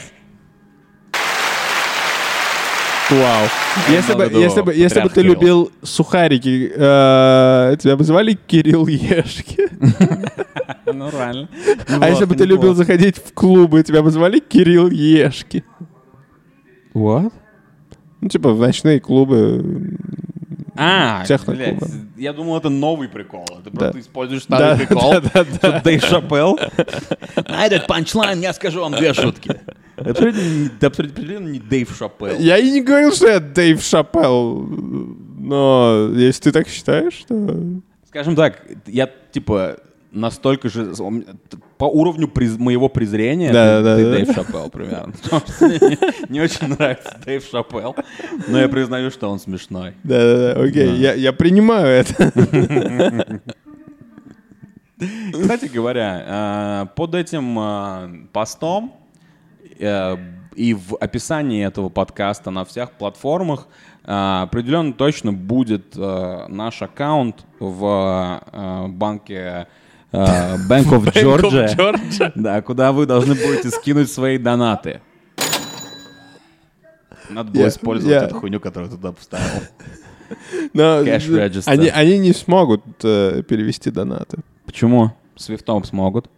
[3.09, 3.47] Вау.
[3.89, 9.69] Если бы, если бы, если бы ты любил сухарики, э, тебя бы звали Кирилл Ешки.
[10.85, 11.49] Ну, правильно.
[11.99, 15.63] А если бы ты любил заходить в клубы, тебя бы звали Кирилл Ешки.
[16.93, 17.31] What?
[18.21, 19.97] Ну, типа, в ночные клубы.
[20.75, 21.77] А, блядь,
[22.17, 23.45] я думал, это новый прикол.
[23.63, 23.79] Ты Да.
[23.79, 25.11] просто используешь Да, старый прикол.
[25.11, 25.81] да, да, да.
[25.81, 26.57] Дэйв Шапелл.
[27.47, 29.59] На этот панчлайн я скажу вам две шутки.
[29.97, 32.37] Да, абсолютно определенно не Дэйв Шапелл.
[32.39, 34.63] Я и не говорил, что я Дэйв Шапелл.
[35.37, 37.59] Но если ты так считаешь, то...
[38.07, 39.77] Скажем так, я типа
[40.13, 40.93] настолько же
[41.77, 44.11] по уровню приз- моего презрения Да, ты, да, ты да.
[44.11, 45.13] Дэйв Шапелл примерно.
[46.29, 47.95] Не очень нравится Дэйв Шапелл,
[48.47, 49.93] но я признаю, что он смешной.
[50.03, 52.31] Да-да-да, окей, Я, принимаю это.
[55.33, 58.93] Кстати говоря, э, под этим э, постом
[59.79, 60.17] э,
[60.55, 63.67] и в описании этого подкаста на всех платформах
[64.05, 68.41] определенно точно будет наш аккаунт в
[70.13, 75.01] э, Bank of Georgia, да, куда вы должны будете скинуть свои донаты.
[77.29, 79.63] Надо было использовать эту хуйню, которую туда поставил.
[80.73, 81.63] Но Cash register.
[81.65, 84.37] они, они не смогут э, перевести донаты.
[84.65, 85.11] Почему?
[85.35, 86.29] Свифтом смогут.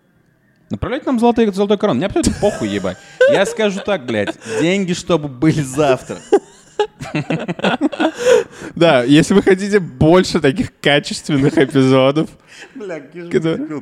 [0.70, 1.98] Направляйте нам золотой, золотой корон.
[1.98, 2.98] Мне абсолютно похуй, ебать.
[3.32, 4.36] Я скажу так, блядь.
[4.60, 6.18] Деньги, чтобы были завтра.
[8.76, 12.30] Да, если вы хотите больше таких качественных эпизодов,
[12.74, 13.00] Бля.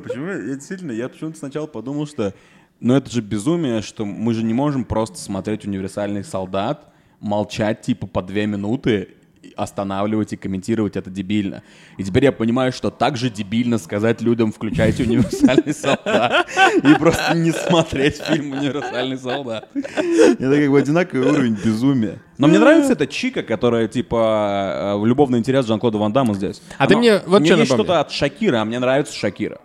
[0.00, 0.26] Почему?
[0.26, 2.34] Я действительно, я почему-то сначала подумал, что
[2.80, 8.06] ну это же безумие, что мы же не можем просто смотреть «Универсальный солдат», молчать типа
[8.06, 9.08] по две минуты,
[9.56, 11.62] останавливать и комментировать это дебильно.
[11.98, 16.48] И теперь я понимаю, что так же дебильно сказать людям «включайте «Универсальный солдат»
[16.82, 19.68] и просто не смотреть фильм «Универсальный солдат».
[19.74, 22.20] Это как бы одинаковый уровень безумия.
[22.38, 26.60] Но мне нравится эта чика, которая типа э, любовный интерес Жан-Клода Ван Дамма здесь.
[26.78, 27.84] А ты Оно- мне вот мне что есть напомни.
[27.86, 29.60] что-то от Шакира, а мне нравится Шакира.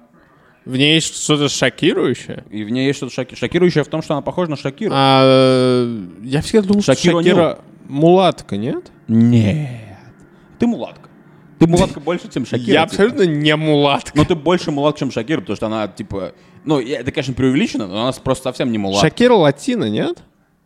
[0.65, 2.43] в ней есть что-то шокирующее.
[2.51, 3.33] И в ней есть что-то шоки...
[3.33, 4.91] шокирующее в том, что она похожа на Шакиру.
[4.95, 7.59] А э, я всегда думал, что Шакира Шакира
[7.89, 8.91] мулатка, нет?
[9.07, 9.97] Нет.
[10.57, 11.09] Ты мулатка.
[11.57, 12.71] Ты мулатка больше, чем Шакира.
[12.71, 12.83] я типа.
[12.83, 14.17] абсолютно не мулатка.
[14.17, 16.33] Но ты больше мулатка, чем Шакира, потому что она, типа...
[16.63, 19.07] Ну, это, конечно, преувеличено, но она просто совсем не мулатка.
[19.07, 20.23] Шакира латина, нет?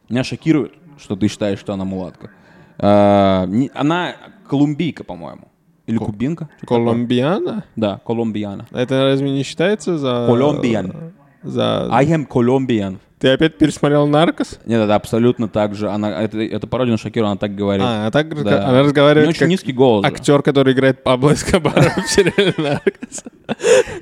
[0.10, 2.30] Меня шокирует, что ты считаешь, что она мулатка.
[2.78, 4.16] А, она
[4.48, 5.48] колумбийка, по-моему.
[5.86, 6.50] Или кубинка?
[6.66, 7.66] Колумбиана?
[7.76, 8.68] Да, колумбияна.
[8.72, 10.26] Это разве не считается за...
[10.28, 11.14] Колумбиан.
[11.42, 11.90] За...
[11.92, 13.00] I am Colombian.
[13.24, 14.60] Ты опять пересмотрел «Наркос»?
[14.66, 15.90] Нет, это абсолютно так же.
[15.90, 17.86] Она, это, это пародия на Шакиру, она так говорит.
[17.88, 18.68] А, а так Да.
[18.68, 20.06] она У разговаривает нее очень низкий голос.
[20.06, 23.24] актер, который играет Пабло Эскобара в сериале «Наркос».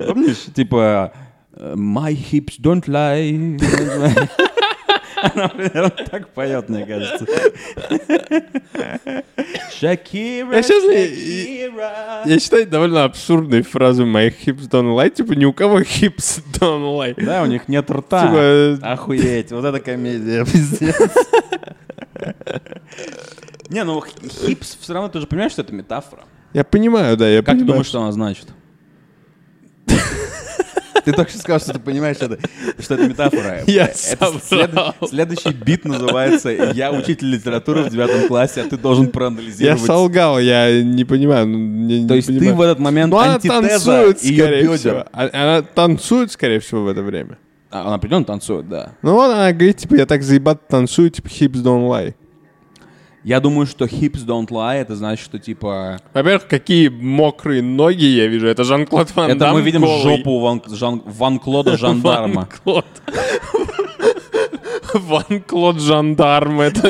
[0.08, 1.14] Помнишь, типа
[1.56, 3.62] My hips don't lie.
[5.22, 7.26] Она примерно так поет, мне кажется.
[9.80, 12.22] Шакира, Я Шакира.
[12.26, 15.10] Я считаю довольно абсурдной фразу «My hips don't lie».
[15.10, 17.14] Типа ни у кого hips don't lie.
[17.24, 18.22] Да, у них нет рта.
[18.28, 20.96] Типа, э, Охуеть, вот это комедия, пиздец.
[23.70, 24.04] Не, ну
[24.46, 26.24] хипс все равно, ты же понимаешь, что это метафора.
[26.54, 27.68] Я понимаю, да, я Как ты понимаю.
[27.68, 28.48] думаешь, что она значит?
[31.06, 32.40] Ты только что сказал, что ты понимаешь, что это,
[32.80, 33.62] что это метафора.
[33.68, 34.96] Я Это соврал.
[35.08, 39.82] следующий бит называется «Я учитель литературы в девятом классе, а ты должен Я проанализировать».
[39.82, 41.48] солгал, я не понимаю.
[41.48, 42.56] ну, не- То не есть ты понимаю.
[42.58, 44.78] в этот момент Ну, она антитеза танцует, ее скорее бедер.
[44.78, 45.06] всего.
[45.12, 47.38] А- Она танцует, скорее всего, в это время.
[47.72, 48.92] А, Она определенно танцует, да.
[49.02, 52.14] Ну вот она говорит, типа, я так заебат танцую, типа, hips don't lie.
[53.24, 56.00] Я думаю, что hips don't lie, это значит, что типа...
[56.14, 58.48] Во-первых, какие мокрые ноги я вижу.
[58.48, 60.02] Это Жан-Клод Ван Это мы видим голый.
[60.02, 62.48] жопу Ван, Жан- Ван-Клода Жандарма.
[62.66, 62.86] Ван-Клод.
[64.94, 66.62] Ван-Клод Жандарм.
[66.62, 66.88] Это...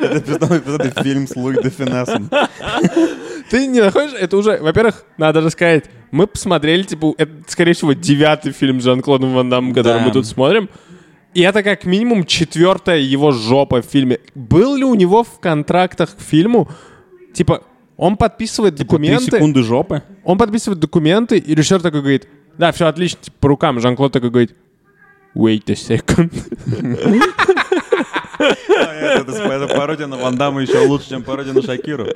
[0.00, 2.30] Это фильм с Луи де Финесом.
[3.50, 4.14] Ты не находишь?
[4.18, 5.84] Это уже, во-первых, надо рассказать.
[6.10, 10.26] Мы посмотрели, типа, это, скорее всего, девятый фильм с Жан-Клодом Ван Дамом, который мы тут
[10.26, 10.68] смотрим.
[11.34, 14.18] И это как минимум четвертая его жопа в фильме.
[14.34, 16.68] Был ли у него в контрактах к фильму,
[17.32, 17.62] типа,
[17.96, 20.02] он подписывает Типа документы, секунды жопы.
[20.24, 22.26] он подписывает документы, и режиссер такой говорит,
[22.58, 23.80] да, все отлично, типа, по рукам.
[23.80, 24.54] Жан-Клод такой говорит,
[25.34, 26.32] wait a second.
[28.40, 32.06] Это, это пародия на Ван Дамма еще лучше, чем пародия на Шакиру.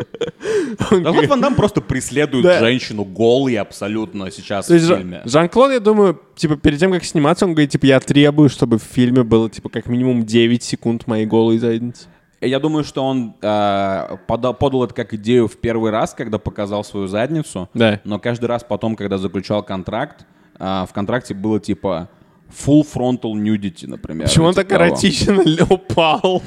[0.90, 5.22] Да вот Ван Дам просто преследует женщину голой абсолютно сейчас в фильме.
[5.24, 8.82] Жан-Клод, я думаю, типа, перед тем, как сниматься, он говорит, типа, я требую, чтобы в
[8.82, 12.08] фильме было, типа, как минимум 9 секунд моей голой задницы.
[12.40, 16.84] Я думаю, что он э, пода- подал это как идею в первый раз, когда показал
[16.84, 17.70] свою задницу.
[17.72, 18.00] Да.
[18.04, 20.26] Но каждый раз потом, когда заключал контракт,
[20.58, 22.08] э, в контракте было типа
[22.54, 24.28] full frontal nudity, например.
[24.28, 26.42] Почему он Типа так эротично упал?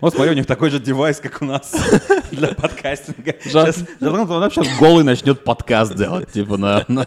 [0.00, 1.74] Вот смотри, у них такой же девайс, как у нас
[2.30, 3.34] для подкастинга.
[3.44, 6.84] Жан- Сейчас, он сейчас голый начнет подкаст делать, типа на...
[6.88, 7.06] на-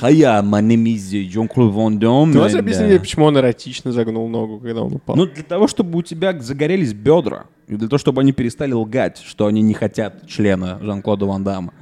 [0.00, 2.32] Hiya, my name is Jean-Claude Van Damme.
[2.32, 5.16] Ты можешь объяснить, uh, мне, почему он эротично загнул ногу, когда он упал?
[5.16, 9.22] Ну, для того, чтобы у тебя загорелись бедра, и для того, чтобы они перестали лгать,
[9.24, 11.72] что они не хотят члена Жан-Клода Ван Дамма.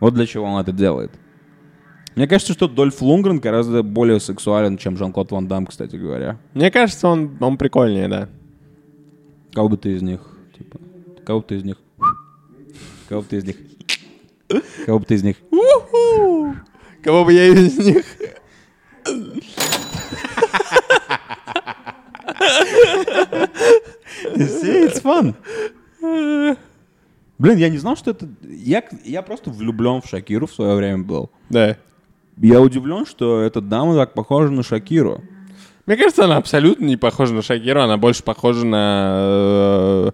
[0.00, 1.10] Вот для чего он это делает.
[2.16, 6.38] Мне кажется, что Дольф Лунгрен гораздо более сексуален, чем Жан-Клод Ван Дам, кстати говоря.
[6.54, 8.28] Мне кажется, он, он прикольнее, да.
[9.52, 10.20] Кого бы ты из них,
[10.56, 10.78] типа,
[11.24, 11.76] кого бы ты из них,
[13.08, 13.56] кого бы ты из них,
[14.86, 15.36] кого бы ты из них,
[17.06, 18.04] Кого бы я из них...
[24.34, 25.36] See, it's fun.
[27.38, 28.28] Блин, я не знал, что это...
[28.42, 31.30] Я, я просто влюблен в Шакиру в свое время был.
[31.48, 31.76] Да.
[32.40, 35.22] Я удивлен, что эта дама так похожа на Шакиру.
[35.86, 39.16] Мне кажется, она абсолютно не похожа на Шакиру, она больше похожа на...
[39.18, 40.10] э,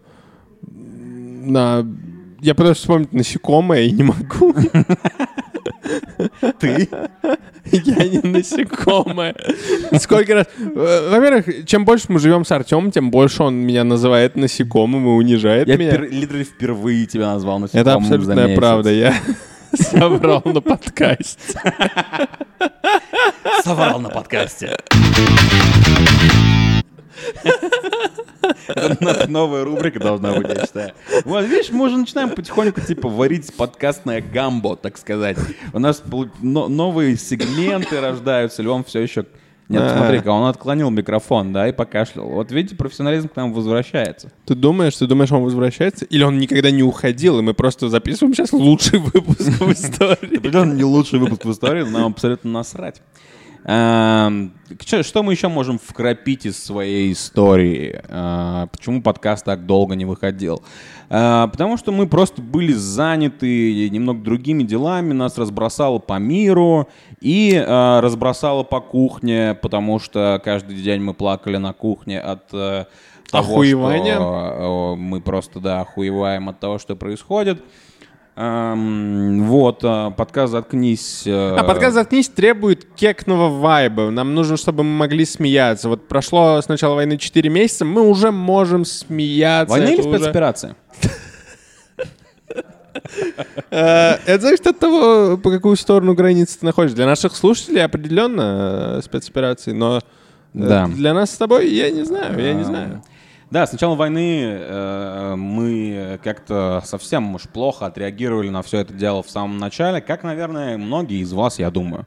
[0.71, 1.87] на...
[2.41, 4.55] Я пытаюсь вспомнить насекомое и не могу.
[6.59, 6.89] Ты?
[7.71, 9.35] Я не насекомое.
[9.99, 10.47] Сколько раз...
[10.59, 15.11] Э, Во-первых, чем больше мы живем с Артемом, тем больше он меня называет насекомым и
[15.11, 15.93] унижает Я меня.
[15.97, 18.91] литерally впервые тебя назвал насекомым Это абсолютная правда.
[18.93, 19.15] Я
[19.75, 21.55] соврал на подкасте.
[23.65, 24.77] Соврал на подкасте.
[28.69, 30.93] Это Новая рубрика должна быть, я считаю.
[31.25, 35.39] Вот, видишь, мы уже начинаем потихоньку, типа, варить подкастное гамбо, так сказать.
[35.73, 36.03] У нас
[36.43, 39.27] новые сегменты рождаются, Леон все еще...
[39.73, 42.27] Нет, смотри-ка, он отклонил микрофон, да, и покашлял.
[42.27, 44.31] Вот видите, профессионализм к нам возвращается.
[44.47, 46.05] Ты думаешь, ты думаешь, он возвращается?
[46.05, 50.39] Или он никогда не уходил, и мы просто записываем сейчас лучший выпуск в истории?
[50.39, 53.01] Определенно не лучший выпуск в истории, но нам абсолютно насрать.
[53.65, 54.53] Эм,
[55.03, 58.01] Что мы еще можем вкрапить из своей истории?
[58.09, 60.63] Э, Почему подкаст так долго не выходил?
[61.09, 66.89] Э, Потому что мы просто были заняты немного другими делами, нас разбросало по миру
[67.21, 72.89] и э, разбросало по кухне, потому что каждый день мы плакали на кухне от того,
[73.33, 74.17] Охуевания?
[74.17, 77.63] что мы просто, да, охуеваем от того, что происходит.
[78.35, 81.25] Эм, вот, э, подкаст «Заткнись».
[81.27, 84.09] э, А подкаст «Заткнись» требует кекного вайба.
[84.11, 85.91] Нам нужно, чтобы мы могли смеяться.
[85.91, 89.71] Вот прошло с начала войны 4 месяца, мы уже можем смеяться.
[89.71, 90.77] Война или уже- спецоперация?
[93.71, 96.97] Э, Это зависит от того, по какую сторону границы ты находишься.
[96.97, 100.01] Для наших слушателей определенно э, спецоперации, но
[100.53, 103.03] для нас с тобой я не знаю, я не знаю.
[103.53, 109.23] Да, с начала войны э, мы как-то совсем уж плохо отреагировали на все это дело
[109.23, 112.07] в самом начале, как, наверное, многие из вас, я думаю.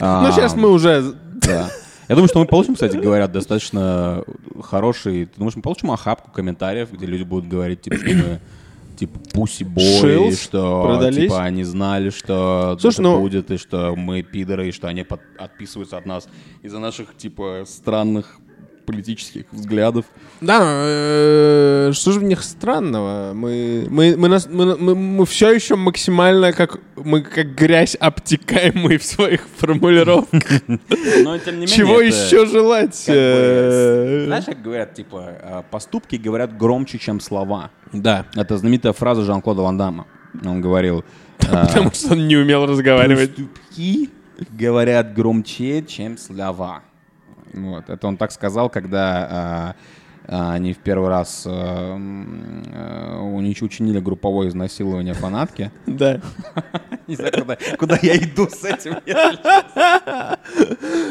[0.00, 1.14] А, Ну, сейчас мы уже...
[1.46, 1.70] Да.
[2.08, 4.24] Я думаю, что мы получим, кстати говоря, достаточно
[4.60, 5.26] хороший...
[5.26, 8.40] Ты думаешь, мы получим охапку комментариев, где люди будут говорить, типа, что мы
[8.96, 9.66] типа пуси
[10.00, 10.42] Шилс?
[10.42, 11.22] что Продались?
[11.22, 15.04] типа они знали, что Слушай, это ну- будет, и что мы пидоры, и что они
[15.04, 16.28] под- отписываются от нас
[16.62, 18.40] из-за наших типа странных
[18.90, 20.04] политических взглядов.
[20.40, 23.32] Да, э, что же в них странного?
[23.34, 28.98] Мы, мы, мы, нас- мы, мы, мы все еще максимально как мы как грязь обтекаемые
[28.98, 30.42] в своих формулировках.
[30.68, 31.68] Но тем не менее.
[31.68, 32.96] Чего еще желать?
[33.06, 37.70] как бы, э, Знаешь, как говорят, типа, э, поступки говорят громче, чем слова.
[37.92, 38.26] Да.
[38.34, 40.06] Это знаменитая фраза Жан-Клода Ван Дамма.
[40.44, 41.04] Он говорил...
[41.38, 43.30] э, Потому что он не умел разговаривать.
[43.36, 44.10] Поступки
[44.50, 46.82] говорят громче, чем слова.
[47.52, 47.88] Вот.
[47.90, 49.74] Это он так сказал, когда
[50.28, 55.70] э, э, они в первый раз э, э, унич- учинили групповое изнасилование фанатки.
[55.86, 56.20] Да.
[57.06, 57.32] Не знаю,
[57.76, 58.94] куда, я иду с этим.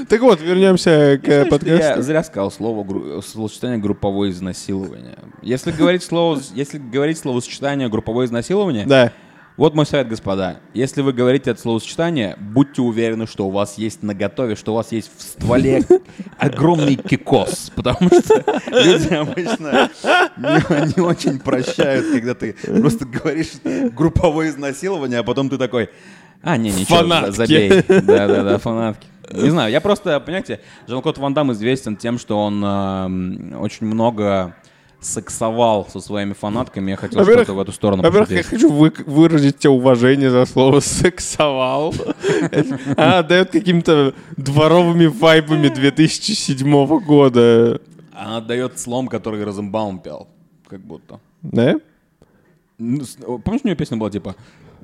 [0.07, 2.01] Так вот, вернемся к Я подкасту.
[2.01, 5.17] зря сказал слово словосочетание групповое изнасилование.
[5.41, 9.11] Если говорить слово, если говорить словосочетание групповое изнасилование, Да.
[9.59, 10.61] Вот мой совет, господа.
[10.73, 14.75] Если вы говорите это словосочетание, будьте уверены, что у вас есть на готове, что у
[14.75, 15.83] вас есть в стволе
[16.37, 17.69] огромный кикос.
[17.75, 19.89] Потому что люди обычно
[20.37, 23.51] не, не очень прощают, когда ты просто говоришь
[23.91, 25.89] групповое изнасилование, а потом ты такой,
[26.41, 27.31] а, не, ничего, Фанатки.
[27.35, 27.83] забей.
[27.85, 29.07] Да-да-да, фанатки.
[29.33, 34.55] Не знаю, я просто, понимаете, Жан-Клод Ван Дам известен тем, что он эм, очень много
[35.01, 36.91] сексовал со своими фанатками.
[36.91, 40.79] Я хотел что-то в эту сторону Во-первых, я хочу вы- выразить тебе уважение за слово
[40.81, 41.93] «сексовал».
[42.97, 47.81] Она отдает какими-то дворовыми вайбами 2007 года.
[48.11, 50.27] Она дает слом, который Розенбаум пел.
[50.67, 51.19] как будто.
[51.41, 51.75] Да?
[52.77, 54.35] Помнишь, у нее песня была типа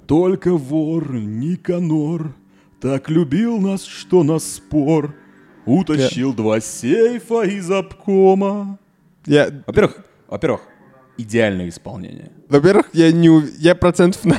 [0.08, 2.34] «Только вор Никанор
[2.80, 5.14] так любил нас, что на спор
[5.66, 8.78] утащил два сейфа из обкома».
[9.26, 9.98] Я, Во-первых,
[10.28, 10.62] во-первых,
[11.18, 12.32] идеальное исполнение.
[12.50, 14.36] во-первых, я не ув- я процентов на...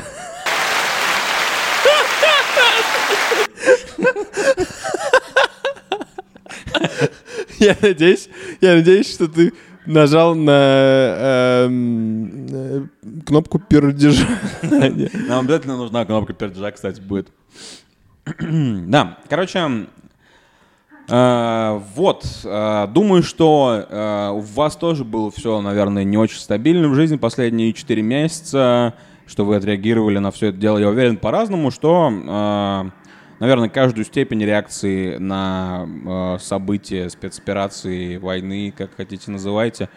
[7.59, 8.29] Я надеюсь,
[8.61, 9.53] я надеюсь, что ты
[9.87, 12.87] нажал на эм, э,
[13.25, 14.27] кнопку пердежа.
[14.63, 17.29] Нам обязательно нужна кнопка перджа, кстати, будет.
[18.41, 19.87] да, короче,
[21.09, 26.89] э, вот, э, думаю, что э, у вас тоже было все, наверное, не очень стабильно
[26.89, 28.95] в жизни последние 4 месяца,
[29.27, 32.11] что вы отреагировали на все это дело, я уверен, по-разному, что,
[33.41, 39.89] наверное, каждую степень реакции на события, спецоперации, войны, как хотите называйте,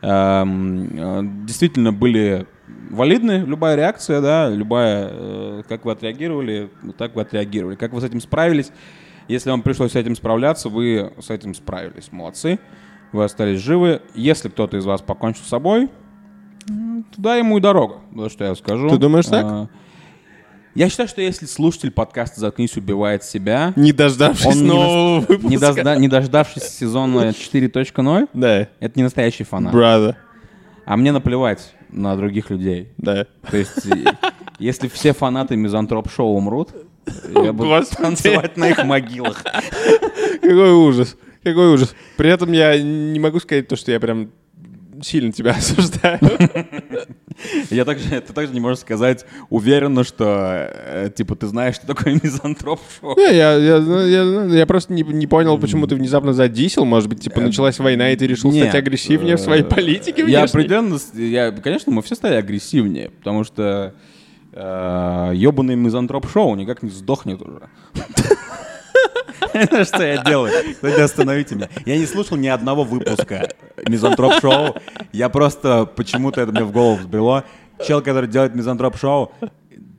[0.00, 2.46] эм, действительно были
[2.88, 7.76] валидны, любая реакция, да, любая, как вы отреагировали, так вы отреагировали.
[7.76, 8.72] Как вы с этим справились?
[9.28, 12.10] Если вам пришлось с этим справляться, вы с этим справились.
[12.12, 12.58] Молодцы.
[13.12, 14.02] Вы остались живы.
[14.14, 15.88] Если кто-то из вас покончил с собой,
[17.14, 17.96] туда ему и дорога.
[18.12, 18.88] Вот что я скажу.
[18.90, 19.44] Ты думаешь так?
[19.44, 19.68] А,
[20.74, 25.28] Я считаю, что если слушатель подкаста «Заткнись» убивает себя, Не дождавшись Он не нового нас-
[25.28, 25.48] выпуска.
[25.50, 29.72] не, дожда- не дождавшись сезона 4.0, Да, это не настоящий фанат.
[29.72, 30.16] брата,
[30.84, 32.92] А мне наплевать на других людей.
[32.98, 33.26] да.
[33.50, 33.86] То есть,
[34.58, 36.70] если все фанаты мизантроп-шоу умрут,
[37.34, 38.02] я буду Господи.
[38.02, 39.42] танцевать на их могилах.
[40.40, 41.94] Какой ужас, какой ужас.
[42.16, 44.30] При этом я не могу сказать то, что я прям
[45.02, 46.18] сильно тебя осуждаю.
[47.70, 52.14] Я также, ты также не можешь сказать уверенно, что, э, типа, ты знаешь, что такое
[52.22, 53.16] мизантроп-шоу.
[53.16, 56.84] Не, я, я, я, я просто не, не понял, почему ты внезапно задисел.
[56.84, 60.44] Может быть, типа, началась война, и ты решил Нет, стать агрессивнее в своей политике Я
[60.44, 64.17] определенно, я, конечно, мы все стали агрессивнее, потому что э,
[64.52, 67.68] ебаный мизантроп-шоу никак не сдохнет уже.
[69.84, 70.52] Что я делаю?
[70.76, 71.68] Кто-нибудь остановите меня.
[71.86, 73.48] Я не слушал ни одного выпуска
[73.86, 74.76] мизантроп-шоу.
[75.12, 77.44] Я просто почему-то это мне в голову взбрело.
[77.86, 79.32] Чел, который делает мизантроп-шоу,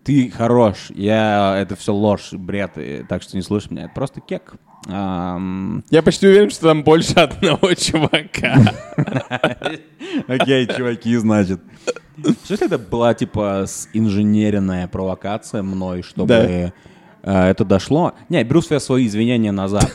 [0.09, 0.87] ты хорош.
[0.95, 3.83] Я это все ложь, бред, и- так что не слушай меня.
[3.85, 4.53] Это просто кек.
[4.87, 8.55] Ам, Я почти уверен, что там больше одного чувака.
[10.27, 11.61] Окей, чуваки, значит.
[12.17, 16.71] Что если это была, типа, инженерная провокация мной, чтобы э,
[17.21, 18.13] это дошло?
[18.29, 19.91] Не, беру свои извинения назад.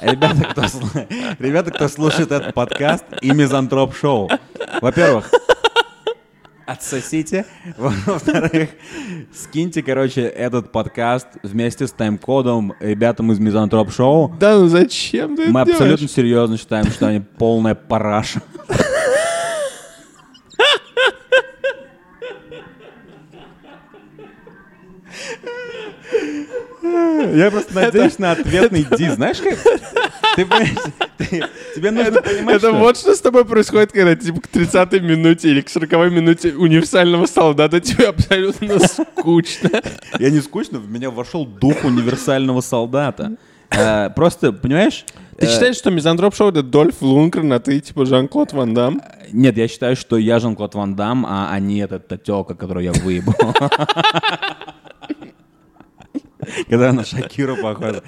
[0.00, 0.62] Ребята, кто,
[1.38, 4.30] ребята, кто слушает этот подкаст и Мизантроп-шоу,
[4.80, 5.30] во-первых,
[6.66, 7.46] отсосите.
[7.76, 8.70] Во-вторых,
[9.32, 14.34] скиньте, короче, этот подкаст вместе с тайм-кодом ребятам из Мизантроп-шоу.
[14.38, 16.10] Да ну зачем ты Мы это абсолютно делаешь?
[16.12, 18.42] серьезно считаем, что они полная параша.
[26.84, 29.08] Я просто надеюсь на ответный ди.
[29.08, 29.58] Знаешь как?
[30.36, 30.76] Ты понимаешь,
[31.74, 35.60] тебе нужно понимать, Это вот что с тобой происходит, когда типа к 30-й минуте или
[35.60, 39.70] к 40-й минуте универсального солдата тебе абсолютно скучно.
[40.18, 43.36] Я не скучно, в меня вошел дух универсального солдата.
[43.70, 45.04] Э, Просто, понимаешь?
[45.38, 49.00] Ты э, считаешь, что Мизантроп-шоу это Дольф Лунгрен, а ты типа Жан-Клод Ван Дам?
[49.32, 52.92] Нет, я считаю, что я Жан-Клод Ван Дам, а они это та тёлка, которую я
[52.92, 53.34] выебал.
[56.68, 58.02] Когда на Шакиру похожа.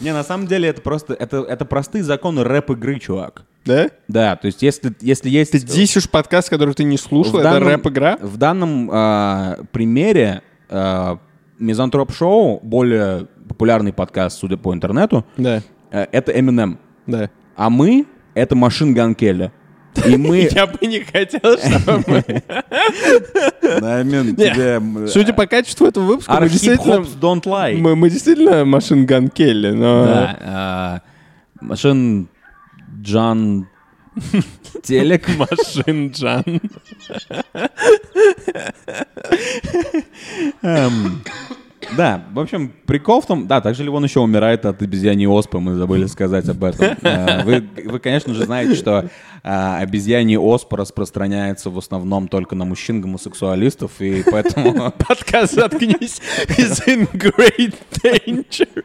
[0.00, 3.44] Не, на самом деле это просто, это, это простые законы рэп-игры, чувак.
[3.64, 3.88] Да?
[4.08, 5.52] Да, то есть если, если есть...
[5.52, 8.18] Ты дисишь подкаст, который ты не слушал, в это данном- рэп-игра?
[8.20, 11.18] В данном а, примере а,
[11.58, 16.78] Мизантроп Шоу, более популярный подкаст, судя по интернету, Да, э, это Eminem.
[17.06, 17.30] да.
[17.56, 19.52] А мы— это Machine Gun Kelly.
[20.06, 20.48] И мы...
[20.50, 22.24] Я бы не хотел, чтобы мы...
[24.04, 25.08] Не, тебе...
[25.08, 27.04] Судя по качеству этого выпуска, мы действительно...
[27.20, 27.76] don't lie.
[27.76, 30.04] Мы, мы действительно Machine Gun Kelly, но...
[30.04, 30.38] Да.
[30.40, 31.00] а,
[31.60, 32.28] Машин
[33.00, 33.68] Джан
[34.82, 35.28] Телек.
[35.38, 36.60] Машин Джан.
[41.96, 45.60] Да, в общем, прикол в том, да, также ли он еще умирает от обезьяньей оспы,
[45.60, 46.96] мы забыли сказать об этом.
[47.02, 49.08] Э, Вы, вы конечно же, знаете, что
[49.42, 54.92] а, обезьянья оспа распространяется в основном только на мужчин-гомосексуалистов, и поэтому...
[55.08, 58.84] Подкаст «Заткнись» is in great danger.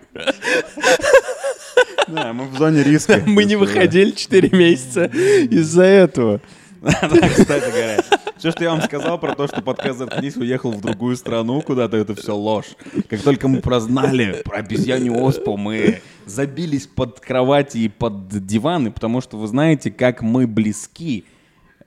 [2.08, 3.22] Да, мы в зоне риска.
[3.26, 6.42] Мы не выходили 4 месяца из-за этого.
[6.82, 8.04] Да, кстати говоря.
[8.38, 11.98] Все, что я вам сказал про то, что подкаст «Заткнись» уехал в другую страну куда-то,
[11.98, 12.68] это все ложь.
[13.10, 19.20] Как только мы прознали про обезьянью оспу, мы забились под кровати и под диваны, потому
[19.20, 21.26] что вы знаете, как мы близки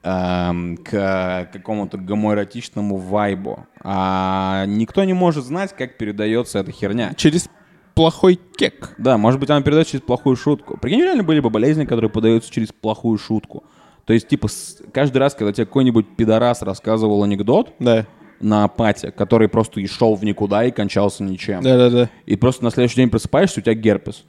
[0.02, 3.66] эм, к какому-то гомоэротичному вайбу.
[3.82, 7.14] А никто не может знать, как передается эта херня.
[7.16, 7.48] Через
[7.94, 8.94] плохой кек.
[8.98, 10.76] Да, может быть, она передается через плохую шутку.
[10.76, 13.64] Прикинь, реально были бы болезни, которые подаются через плохую шутку.
[14.04, 14.48] То есть, типа,
[14.92, 18.06] каждый раз, когда тебе какой-нибудь пидорас рассказывал анекдот Да.
[18.40, 21.62] на пате, который просто и шел в никуда и кончался ничем.
[21.62, 22.08] Да-да-да.
[22.26, 24.24] И просто на следующий день просыпаешься, у тебя герпес.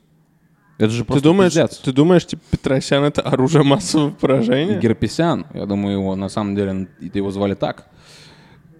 [0.79, 1.77] Это же Ты просто думаешь, пиздец.
[1.77, 4.79] ты думаешь, типа, Петросян— это оружие массового поражения?
[4.79, 7.87] Герпесян, я думаю, его на самом деле его звали так.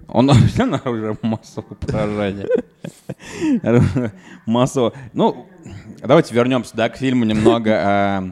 [0.08, 2.48] Он вообще оружие массового поражения.
[4.46, 4.94] Массово.
[5.14, 5.48] Ну,
[6.02, 7.72] давайте вернемся, да, к фильму немного.
[7.84, 8.24] А,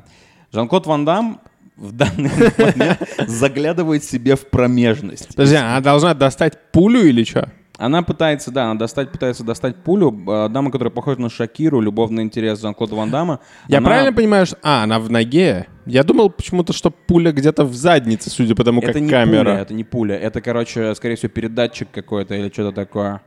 [0.51, 1.41] Жан-Клод Ван Дам
[1.81, 5.29] в данный момент заглядывает себе в промежность.
[5.29, 7.49] Подожди, она должна достать пулю или что?
[7.77, 10.15] Она пытается, да, она достать, пытается достать пулю.
[10.27, 13.39] А, Дама, которая похожа на Шакиру, любовный интерес Жан-Клода Ван Дамма.
[13.67, 14.57] Я она- правильно понимаю, что...
[14.61, 15.65] А, она в ноге?
[15.87, 19.45] Я думал почему-то, что пуля где-то в заднице, судя по тому, как Это не камера.
[19.45, 20.15] пуля, это не пуля.
[20.15, 23.21] Это, короче, скорее всего, передатчик какой-то или что-то такое.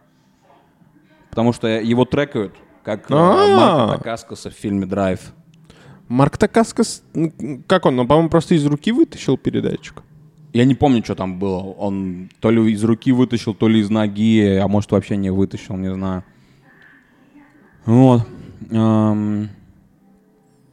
[1.31, 3.57] Потому что его трекают, как э, А.
[3.89, 5.19] Марка Такаскаса в фильме «Драйв».
[6.15, 7.03] Марк Такаскас,
[7.67, 7.99] как он?
[7.99, 10.03] Он, по-моему, просто из руки вытащил передатчик.
[10.53, 11.59] Я не помню, что там было.
[11.59, 15.77] Он то ли из руки вытащил, то ли из ноги, а может вообще не вытащил,
[15.77, 16.23] не знаю.
[17.85, 18.23] Вот.
[18.71, 19.49] Эм,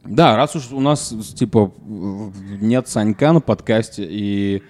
[0.04, 1.72] Да, раз уж у нас, типа,
[2.60, 4.62] нет Санька на подкасте, и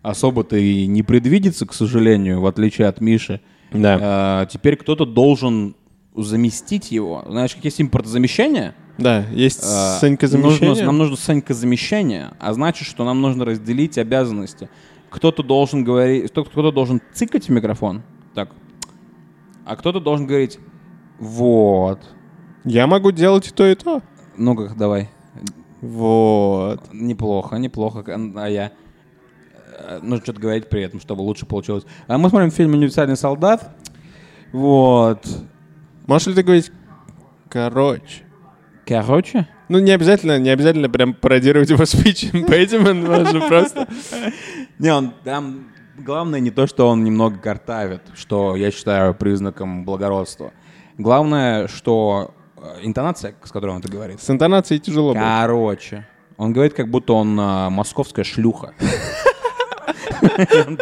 [0.00, 3.40] особо-то и не предвидится, к сожалению, в отличие от Миши,
[3.72, 4.42] Да.
[4.42, 5.74] э, теперь кто-то должен
[6.16, 7.24] заместить его.
[7.28, 8.74] Знаешь, как есть импортозамещение?
[8.98, 13.98] Да, есть Э, Санька нужно- нам нужно Санька замещение, а значит, что нам нужно разделить
[13.98, 14.68] обязанности.
[15.10, 18.02] Кто-то должен говорить, кто- кто-то должен цикать в микрофон,
[18.34, 18.50] так,
[19.64, 20.58] а кто-то должен говорить,
[21.18, 22.00] вот,
[22.64, 24.00] Я могу делать и то, и то.
[24.36, 25.10] ну-ка, давай,
[25.80, 26.80] Вот.
[26.92, 28.04] неплохо, неплохо,
[28.36, 28.72] а я
[29.86, 31.84] э, нужно что-то говорить при этом, чтобы лучше получилось.
[32.06, 33.76] А мы смотрим фильм «Универсальный солдат»,
[34.52, 35.26] вот,
[36.06, 36.70] Можешь ли ты говорить
[37.48, 38.23] короче?
[38.86, 43.86] Короче, Ну, не обязательно, не обязательно прям пародировать его спич Impediment, можно просто...
[44.78, 45.68] Не, он там
[45.98, 50.52] главное не то, что он немного картавит, что я считаю признаком благородства.
[50.98, 54.20] Главное, что э, интонация, с которой он это говорит.
[54.20, 55.14] С интонацией тяжело.
[55.14, 56.06] Короче,
[56.36, 58.72] он говорит, как будто он э, московская шлюха.
[60.22, 60.78] Он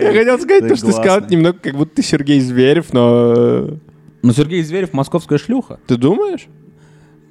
[0.00, 3.34] Я хотел сказать, то, что ты сказал немного, как будто ты Сергей Зверев, но...
[3.36, 3.76] э,
[4.22, 5.78] Но Сергей Зверев московская шлюха.
[5.86, 6.48] Ты думаешь?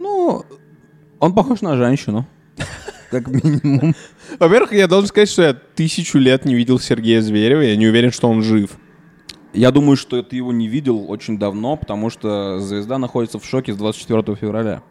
[0.07, 0.45] Ну,
[1.19, 2.25] он похож на женщину.
[3.11, 3.93] Как минимум.
[4.39, 8.11] Во-первых, я должен сказать, что я тысячу лет не видел Сергея Зверева, я не уверен,
[8.11, 8.71] что он жив.
[9.53, 13.73] Я думаю, что ты его не видел очень давно, потому что звезда находится в шоке
[13.73, 14.81] с 24 февраля.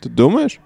[0.00, 0.60] Ты думаешь?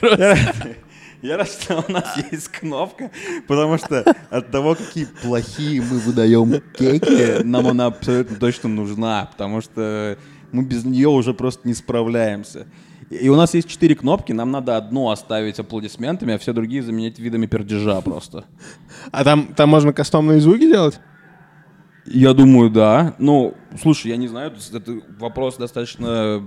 [1.22, 3.10] Я рад, что у нас есть кнопка,
[3.46, 9.60] потому что от того, какие плохие мы выдаем кейки, нам она абсолютно точно нужна, потому
[9.60, 10.16] что
[10.52, 12.66] мы без нее уже просто не справляемся.
[13.10, 17.18] И у нас есть четыре кнопки, нам надо одну оставить аплодисментами, а все другие заменить
[17.18, 18.44] видами пердежа просто.
[19.10, 21.00] А там, там можно кастомные звуки делать?
[22.12, 23.14] Я думаю, да.
[23.18, 26.46] Ну, слушай, я не знаю, это вопрос достаточно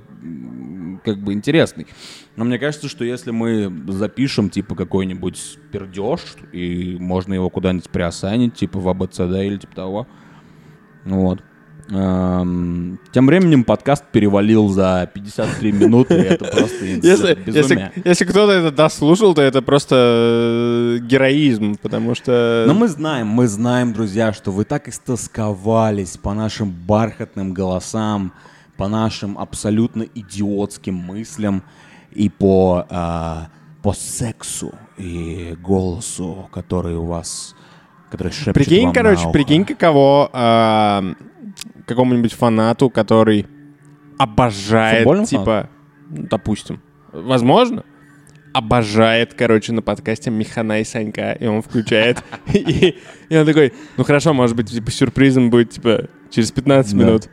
[1.06, 1.88] как бы интересный.
[2.36, 6.20] Но мне кажется, что если мы запишем типа какой-нибудь пердеж,
[6.52, 10.08] и можно его куда-нибудь приосанить, типа в АБЦД или типа того.
[11.06, 11.42] Вот.
[11.90, 17.92] Эм, Тем временем подкаст перевалил за 53 минуты, и это просто Если, безумие.
[17.96, 22.64] если, если кто-то это дослушал, то это просто э, героизм, потому что...
[22.68, 28.34] Но мы знаем, мы знаем, друзья, что вы так истосковались по нашим бархатным голосам,
[28.78, 31.64] по нашим абсолютно идиотским мыслям
[32.12, 33.50] и по, а,
[33.82, 37.56] по сексу и голосу, который у вас,
[38.10, 41.04] который шепчет Прикинь, короче, прикинь, каково а,
[41.86, 43.46] какому-нибудь фанату, который
[44.18, 45.70] обожает, Футбольному типа,
[46.10, 46.82] ну, допустим,
[47.12, 47.84] возможно,
[48.54, 52.24] обожает, короче, на подкасте Михана и Санька, и он включает,
[52.54, 52.98] и,
[53.30, 57.06] и он такой, ну хорошо, может быть, типа, сюрпризом будет, типа, через 15 Да.
[57.06, 57.30] минут.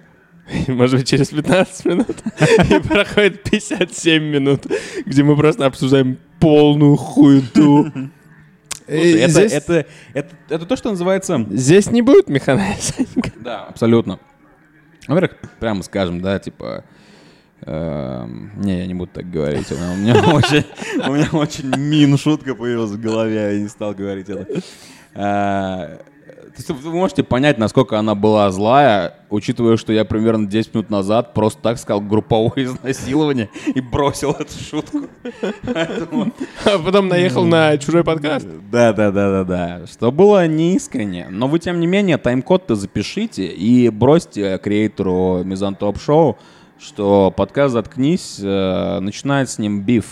[0.66, 2.16] Может быть, через 15 минут.
[2.70, 4.66] И проходит 57 минут,
[5.06, 7.84] где мы просто обсуждаем полную хуету.
[8.88, 11.46] Слушай, И это, здесь- это, это, это то, что называется...
[11.50, 13.30] Здесь не будет Михана и Санька.
[13.38, 14.18] Да, абсолютно.
[15.10, 16.84] Во-первых, прямо скажем, да, типа...
[17.62, 19.70] эм, не, я не буду так говорить.
[19.70, 20.64] У меня, очень,
[21.06, 24.62] у меня очень мин шутка появилась в голове, я не стал говорить это.
[26.56, 31.34] Есть вы можете понять, насколько она была злая, учитывая, что я примерно 10 минут назад
[31.34, 35.02] просто так сказал групповое изнасилование и бросил эту шутку.
[36.64, 38.46] А потом наехал на чужой подкаст.
[38.70, 39.86] Да, да, да, да, да.
[39.86, 41.28] Что было неискренне.
[41.30, 46.38] Но вы, тем не менее, тайм-код-то запишите и бросьте креатору Мизантоп Шоу,
[46.78, 50.06] что подкаст «Заткнись» э, начинает с ним биф.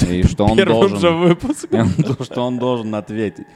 [0.08, 0.98] И что он должен...
[2.24, 3.46] что он должен ответить.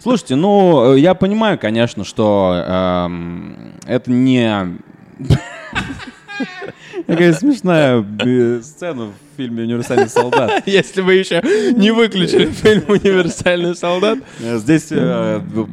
[0.00, 4.78] Слушайте, ну, э, я понимаю, конечно, что эм, это не...
[7.06, 10.62] Какая смешная э, сцена в фильме «Универсальный солдат».
[10.66, 11.42] Если вы еще
[11.76, 14.18] не выключили фильм «Универсальный солдат».
[14.40, 14.90] Э, Здесь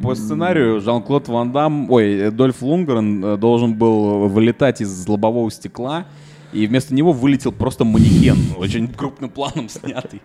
[0.01, 6.05] по сценарию Жан-Клод Ван Дам, ой, Дольф Лунгрен должен был вылетать из лобового стекла,
[6.53, 10.21] и вместо него вылетел просто манекен, очень крупным планом снятый.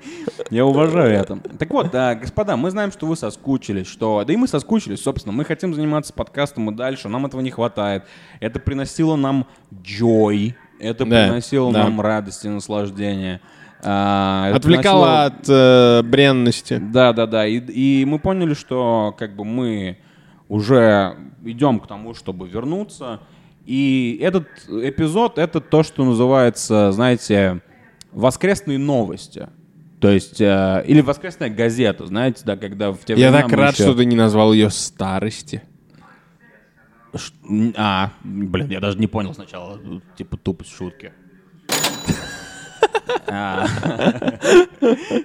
[0.50, 1.36] Я уважаю это.
[1.58, 4.24] Так вот, да, господа, мы знаем, что вы соскучились, что...
[4.26, 5.32] Да и мы соскучились, собственно.
[5.32, 8.04] Мы хотим заниматься подкастом и дальше, нам этого не хватает.
[8.40, 11.84] Это приносило нам joy, это Да, приносило да.
[11.84, 13.40] нам радость и наслаждение.
[13.84, 16.78] А, это Отвлекала приносило- от э, бренности.
[16.92, 17.46] да, да, да.
[17.46, 19.98] И, и мы поняли, что как бы мы
[20.48, 23.20] уже идем к тому, чтобы вернуться.
[23.66, 27.60] И этот эпизод это то, что называется, знаете,
[28.12, 29.48] воскресные новости.
[30.00, 33.82] То есть, э, или воскресная газета, знаете, да, когда в те Я так рад, еще-
[33.84, 35.62] что ты не назвал ее старости.
[37.14, 37.32] Ш-
[37.76, 39.80] А, блин, я даже не понял сначала,
[40.16, 41.12] типа тупость шутки.
[43.28, 43.66] А,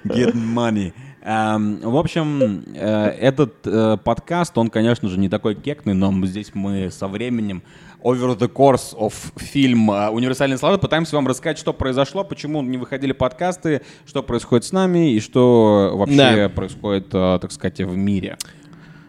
[0.05, 0.93] Get money.
[1.23, 6.25] Эм, В общем, э, этот э, подкаст, он, конечно же, не такой кекный, но мы-
[6.27, 7.61] здесь мы со временем
[8.04, 12.78] over the course of фильм э, «Универсальный солдат» пытаемся вам рассказать, что произошло, почему не
[12.78, 16.49] выходили подкасты, что происходит с нами и что вообще Да.
[16.49, 18.38] происходит, э, так сказать, в мире.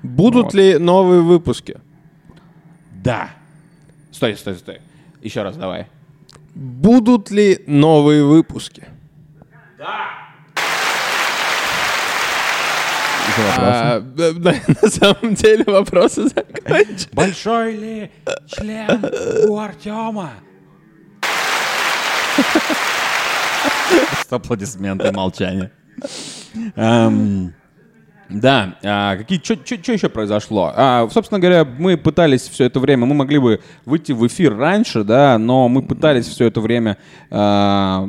[0.02, 0.54] Будут Вот.
[0.54, 1.78] ли новые выпуски?
[3.02, 3.30] Да.
[4.10, 4.80] Стой, стой, стой.
[5.22, 5.86] Еще раз давай.
[6.54, 8.88] Будут ли новые выпуски?
[13.32, 13.58] Еще вопрос.
[13.58, 14.00] А,
[14.82, 17.10] на самом деле вопросы закончены.
[17.12, 18.10] Большой ли
[18.46, 19.04] член
[19.48, 20.32] у Артема?
[24.30, 25.70] Аплодисменты, молчание.
[26.76, 27.54] Эм,
[28.28, 30.72] Да, а, какие, что еще произошло?
[30.74, 35.04] А, собственно говоря, мы пытались все это время, мы могли бы выйти в эфир раньше,
[35.04, 36.96] да, но мы пытались все это время
[37.30, 38.08] а,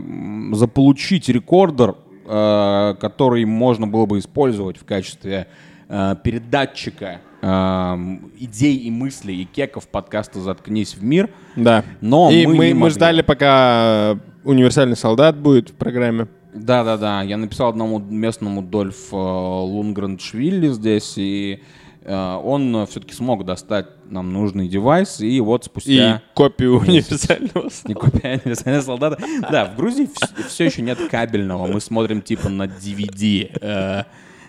[0.53, 1.95] заполучить рекордер,
[2.25, 5.47] который можно было бы использовать в качестве
[5.89, 11.29] а, передатчика м, идей и мыслей и кеков подкаста «Заткнись в мир».
[11.55, 11.83] Да.
[12.01, 16.27] Но И мы мы, мы ждали, пока универсальный солдат будет в программе.
[16.53, 21.61] Да-да-да, я написал одному местному Дольф э, Лунгреншвили здесь, и
[22.03, 26.21] э, он все-таки смог достать нам нужный девайс, и вот И спустя...
[26.33, 27.83] копию универсального солдата.
[27.87, 29.17] Не копия универсального солдата.
[29.51, 30.09] Да, в Грузии
[30.47, 31.67] все еще нет кабельного.
[31.67, 33.49] Мы смотрим типа на DVD.
[33.59, 34.03] э,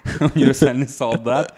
[0.35, 1.55] Универсальный солдат.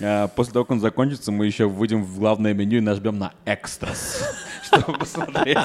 [0.00, 3.32] Э, После того, как он закончится, мы еще выйдем в главное меню и нажмем на
[3.44, 4.20] экстрас,
[4.64, 5.58] чтобы посмотреть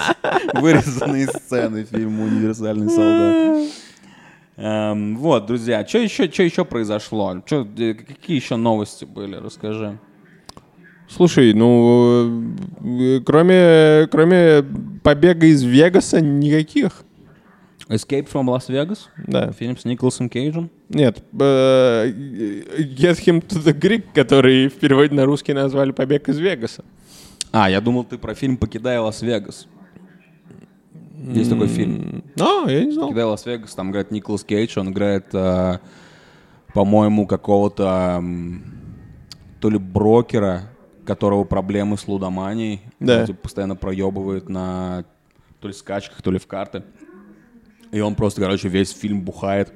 [0.53, 3.71] вырезанные сцены фильма «Универсальный солдат».
[4.55, 7.41] Эм, вот, друзья, что еще, что еще произошло?
[7.47, 9.36] Чё, э, какие еще новости были?
[9.36, 9.97] Расскажи.
[11.16, 12.43] Слушай, ну,
[12.82, 14.64] э, кроме, кроме
[15.03, 17.03] побега из Вегаса никаких.
[17.88, 18.99] Escape from Las Vegas?
[19.28, 19.51] Да.
[19.51, 20.72] Фильм с Николасом Кейджем?
[20.89, 26.39] Нет, э, Get Him to the Greek, который в переводе на русский назвали «Побег из
[26.39, 26.84] Вегаса».
[27.51, 29.68] А, я думал, ты про фильм «Покидая Лас-Вегас».
[31.34, 32.24] Есть такой фильм.
[32.39, 33.09] А, я не знал.
[33.09, 35.78] «Покидая Лас-Вегас», там играет Николас Кейдж, он играет, э,
[36.74, 38.24] по-моему, какого-то
[39.59, 40.72] то ли брокера,
[41.06, 42.82] которого проблемы с лудоманией.
[42.99, 43.22] Да.
[43.22, 45.06] Он, типа, постоянно проебывает на
[45.60, 46.84] то ли скачках, то ли в карты.
[47.91, 49.72] И он просто, короче, весь фильм бухает.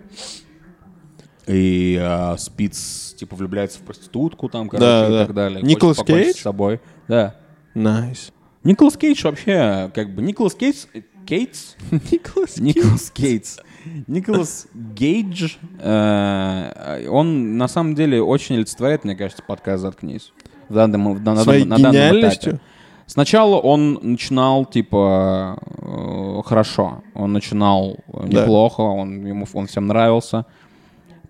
[1.45, 5.25] И э, спит, с- типа, влюбляется в проститутку там, короче, Да, и да.
[5.25, 5.61] так далее.
[5.61, 6.34] Николас Кейдж?
[6.36, 6.82] с собой.
[7.07, 7.36] Да.
[7.73, 8.33] Nice.
[8.63, 10.86] Николас Кейдж вообще, как бы, Николас Кейдж,
[11.25, 11.75] Кейтс?
[12.11, 13.59] Николас Николас Кейтс.
[14.07, 20.34] Николас Гейдж, э, он на самом деле очень олицетворяет, мне кажется, подкаст «Заткнись».
[20.70, 22.51] В данном, в дан- на Своей данном- на данном гениальностью?
[22.53, 22.63] этапе.
[23.05, 27.03] Сначала он начинал, типа, э, хорошо.
[27.13, 28.41] Он начинал Да.
[28.41, 30.45] неплохо, он, ему, он всем нравился.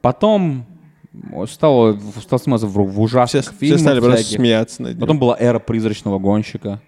[0.02, 0.66] Потом
[1.48, 5.02] стало, стал сниматься в, в Все, ужасных все фильмах стали просто смеяться над ним.
[5.02, 6.82] Потом была эра призрачного гонщика.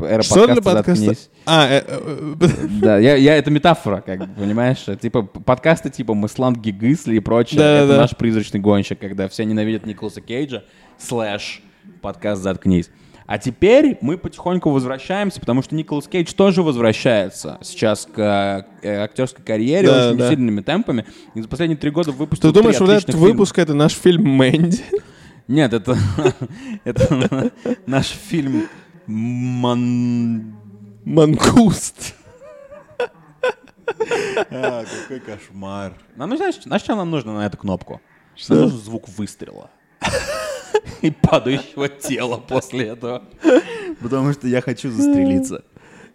[0.00, 1.04] Эра Что для подкаста подкаста?
[1.04, 1.30] «Заткнись».
[1.46, 2.46] А, э, э, э,
[2.82, 4.84] Да, я, я, это метафора, как бы, понимаешь?
[5.00, 7.58] Типа подкасты типа «Мы Гигысли» и прочее.
[7.58, 7.96] Да, это да.
[7.98, 10.64] наш призрачный гонщик, когда все ненавидят Николаса Кейджа,
[10.98, 11.62] слэш
[12.00, 12.90] подкаст «Заткнись».
[13.26, 19.44] А теперь мы потихоньку возвращаемся, потому что Николас Кейдж тоже возвращается сейчас к э, актерской
[19.44, 20.30] карьере Да, очень да.
[20.30, 21.06] сильными темпами.
[21.34, 23.20] И за последние три года выпустил Ты думаешь, три вот этот фильма.
[23.28, 24.82] выпуск— это наш фильм «Мэнди»?
[25.46, 25.96] Нет, это,
[26.84, 27.52] это
[27.86, 28.66] наш фильм
[29.06, 30.56] Ман...
[31.04, 32.14] «Мангуст».
[34.50, 35.92] А, какой кошмар.
[36.16, 38.00] Нам, ну, знаешь, знаешь, что нам нужно на эту кнопку?
[38.48, 39.70] Нам нужен звук выстрела.
[41.02, 43.22] И падающего тела после этого.
[44.00, 45.62] Потому что я хочу застрелиться.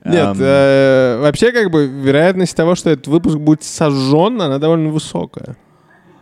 [0.04, 5.58] Нет, э, вообще, как бы, вероятность того, что этот выпуск будет сожжен, она довольно высокая.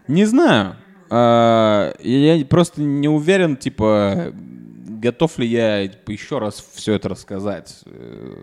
[0.08, 0.78] Не знаю.
[1.10, 4.34] А, Я просто не уверен, типа,
[5.04, 7.82] готов ли я еще раз все это рассказать.
[7.86, 8.36] Э,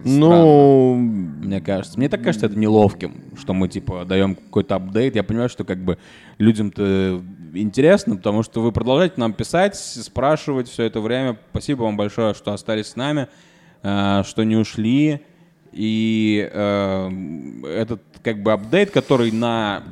[0.00, 0.18] странно.
[0.18, 1.96] Ну, Мне кажется.
[1.96, 5.14] Мне так кажется это неловким, что мы, типа, даем какой-то апдейт.
[5.14, 5.98] Я понимаю, что, как бы,
[6.38, 7.22] людям-то
[7.54, 11.38] интересно, потому что вы продолжаете нам писать, спрашивать все это время.
[11.52, 13.28] Спасибо вам большое, что остались с нами,
[13.84, 15.20] э, что не ушли.
[15.72, 17.10] И э,
[17.68, 19.84] этот, как бы, апдейт, который на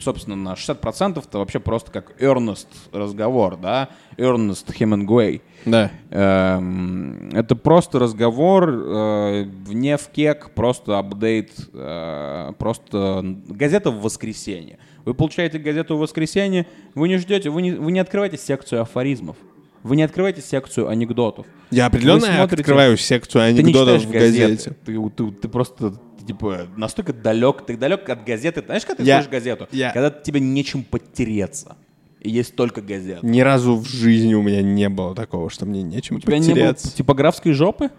[0.00, 5.40] собственно, на 60% это вообще просто как earnest разговор, да, earnest Hemingway.
[5.64, 5.90] да.
[6.10, 14.78] Эм, Это просто разговор э, вне в кек, просто апдейт, э, просто газета в воскресенье.
[15.04, 19.36] Вы получаете газету в воскресенье, вы не ждете, вы не, вы не открываете секцию афоризмов,
[19.82, 21.46] вы не открываете секцию анекдотов.
[21.70, 24.46] Я определенно смотрите- открываю секцию Ты не анекдотов в газете.
[24.48, 24.76] газеты.
[24.84, 25.94] Ты, ты- ты просто
[26.26, 28.62] типа настолько далек, ты далек от газеты.
[28.64, 29.68] Знаешь, когда ты Я- слушаешь газету?
[29.72, 31.76] я- Когда тебе нечем подтереться.
[32.20, 33.24] И есть только газета.
[33.24, 36.54] Ни разу в жизни у меня не было такого, что мне нечем У тебя не
[36.54, 37.90] было типографской жопы?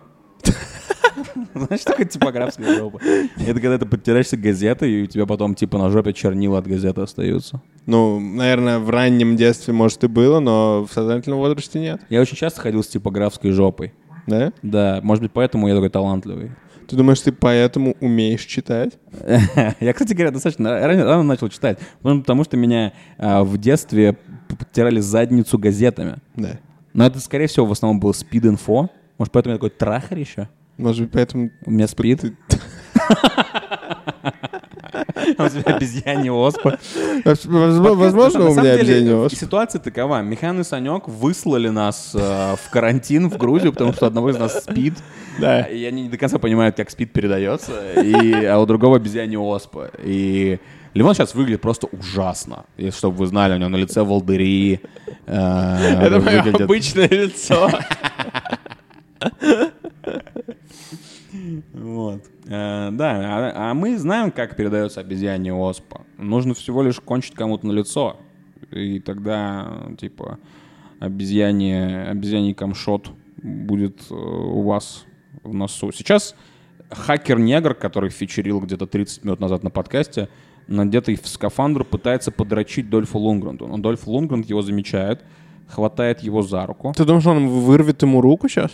[1.54, 3.00] Знаешь, что такое типографская жопа?
[3.04, 7.02] Это когда ты подтираешься газетой, и у тебя потом типа на жопе чернила от газеты
[7.02, 7.62] остаются.
[7.86, 12.02] Ну, наверное, в раннем детстве, может, и было, но в сознательном возрасте нет.
[12.10, 13.94] Я очень часто ходил с типографской жопой.
[14.28, 14.52] Да?
[14.62, 16.52] Да, может быть, поэтому я такой талантливый.
[16.88, 18.98] Ты думаешь, ты поэтому умеешь читать?
[19.80, 24.56] Я, кстати говоря, достаточно рано, рано начал читать, потому что меня а, в детстве п-
[24.56, 26.18] подтирали задницу газетами.
[26.36, 26.60] Да.
[26.94, 28.90] Но это, скорее всего, в основном было спид-инфо.
[29.18, 30.48] Может, поэтому я такой трахарь еще?
[30.78, 31.52] Может быть, поэтому...
[31.66, 32.24] У меня спид.
[35.38, 36.80] у тебя обезьянья оспа.
[37.26, 39.38] Возможно, у меня объединение оспы.
[39.38, 40.22] Ситуация такова.
[40.22, 44.64] Михан и Санек выслали нас э, в карантин в Грузию, потому что одного из нас
[44.64, 44.94] спид.
[45.40, 45.62] Да.
[45.62, 47.94] И они не до конца понимают, как спид передается.
[48.02, 49.92] И, а у другого обезьянья оспа.
[50.04, 50.60] И
[50.94, 52.66] Левон сейчас выглядит просто ужасно.
[52.78, 54.80] Если чтобы вы знали, у него на лице волдыри.
[55.26, 57.70] э, Это мое обычное лицо.
[61.74, 62.24] Вот.
[62.46, 66.02] Э, да, а, а мы знаем, как передается обезьянья оспа.
[66.18, 68.18] Нужно всего лишь кончить кому-то на лицо.
[68.72, 70.40] И тогда, типа,
[71.00, 75.06] обезьяне, обезьяний камшот будет э, у вас
[75.44, 75.92] в носу.
[75.92, 76.36] Сейчас
[76.90, 80.30] хакер-негр, который фичерил где-то 30 минут назад на подкасте,
[80.68, 83.68] надетый в скафандр, пытается подрочить Дольфу Лунгренду.
[83.68, 85.24] Но Дольф Лунгренд его замечает,
[85.68, 86.94] хватает его за руку.
[86.96, 88.72] Ты думаешь, он вырвет ему руку сейчас?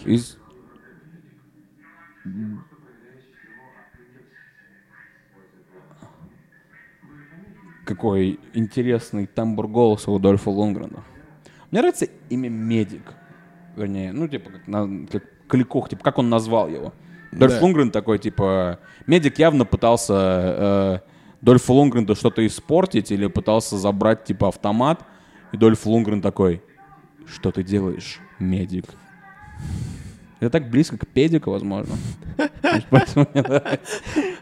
[7.93, 11.03] Какой интересный тембр голоса у Дольфа Лунгрена.
[11.69, 13.13] Мне нравится имя Медик.
[13.75, 16.91] Вернее, ну, типа, как, на- как Кликух, типа, как он назвал его.
[17.31, 17.61] Дольф Да.
[17.61, 18.79] Лунгрен такой, типа...
[19.05, 20.99] Медик явно пытался э,
[21.41, 25.05] Дольфу Лунгрену что-то испортить или пытался забрать, типа, автомат.
[25.51, 26.63] И Дольф Лунгрен такой,
[27.27, 28.85] что ты делаешь, медик?
[30.39, 31.93] Это так близко к педику, возможно.
[32.89, 33.93] Поэтому мне нравится.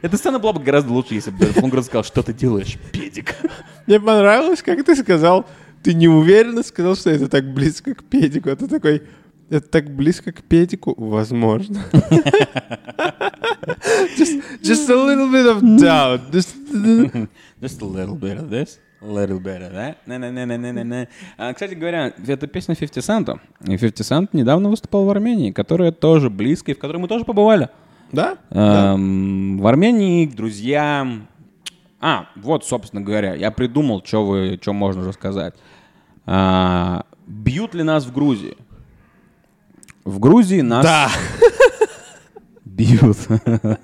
[0.02, 3.36] Эта сцена была бы гораздо лучше, если бы Лунгрен сказал, что ты делаешь, педик.
[3.88, 5.46] Мне понравилось, как ты сказал,
[5.84, 8.50] ты неуверенно сказал, что это так близко к педику.
[8.50, 9.04] А ты такой,
[9.50, 10.94] это так близко к педику?
[10.98, 11.84] Возможно.
[14.18, 16.32] just, just a little bit of doubt.
[16.32, 16.56] Just-
[17.62, 19.98] Just a little bit of this, little of that.
[20.06, 21.08] На-на-на-на-на-на.
[21.38, 23.40] А, Кстати говоря, это песня 50 Cent.
[23.66, 27.26] И 50 Cent недавно выступал в Армении, которая тоже близко, и в которой мы тоже
[27.26, 27.70] побывали.
[28.12, 28.38] Да?
[28.50, 28.94] Да.
[28.94, 31.28] Эм, В Армении к друзьям...
[32.00, 35.54] А, вот, собственно говоря, я придумал, что вы, что можно рассказать.
[36.26, 38.58] А, бьют ли нас в Грузии?
[40.04, 40.84] В Грузии нас...
[40.84, 41.10] Да.
[42.66, 43.18] Бьют.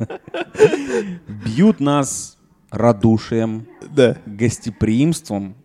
[1.45, 2.36] Бьют нас
[2.69, 4.17] радушием, Да.
[4.25, 5.55] гостеприимством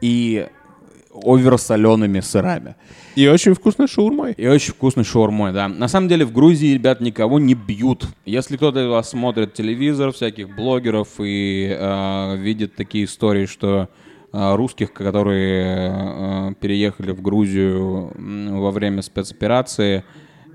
[0.00, 0.46] и
[1.12, 2.76] оверсолеными сырами.
[3.16, 4.32] И очень вкусной шаурмой.
[4.32, 5.68] И очень вкусный шаурмой, да.
[5.68, 8.06] На самом деле в Грузии, ребят, никого не бьют.
[8.24, 13.88] Если кто-то из вас смотрит телевизор, всяких блогеров и э, видит такие истории, что
[14.32, 18.12] э, русских, которые э, переехали в Грузию
[18.60, 20.04] во время спецоперации,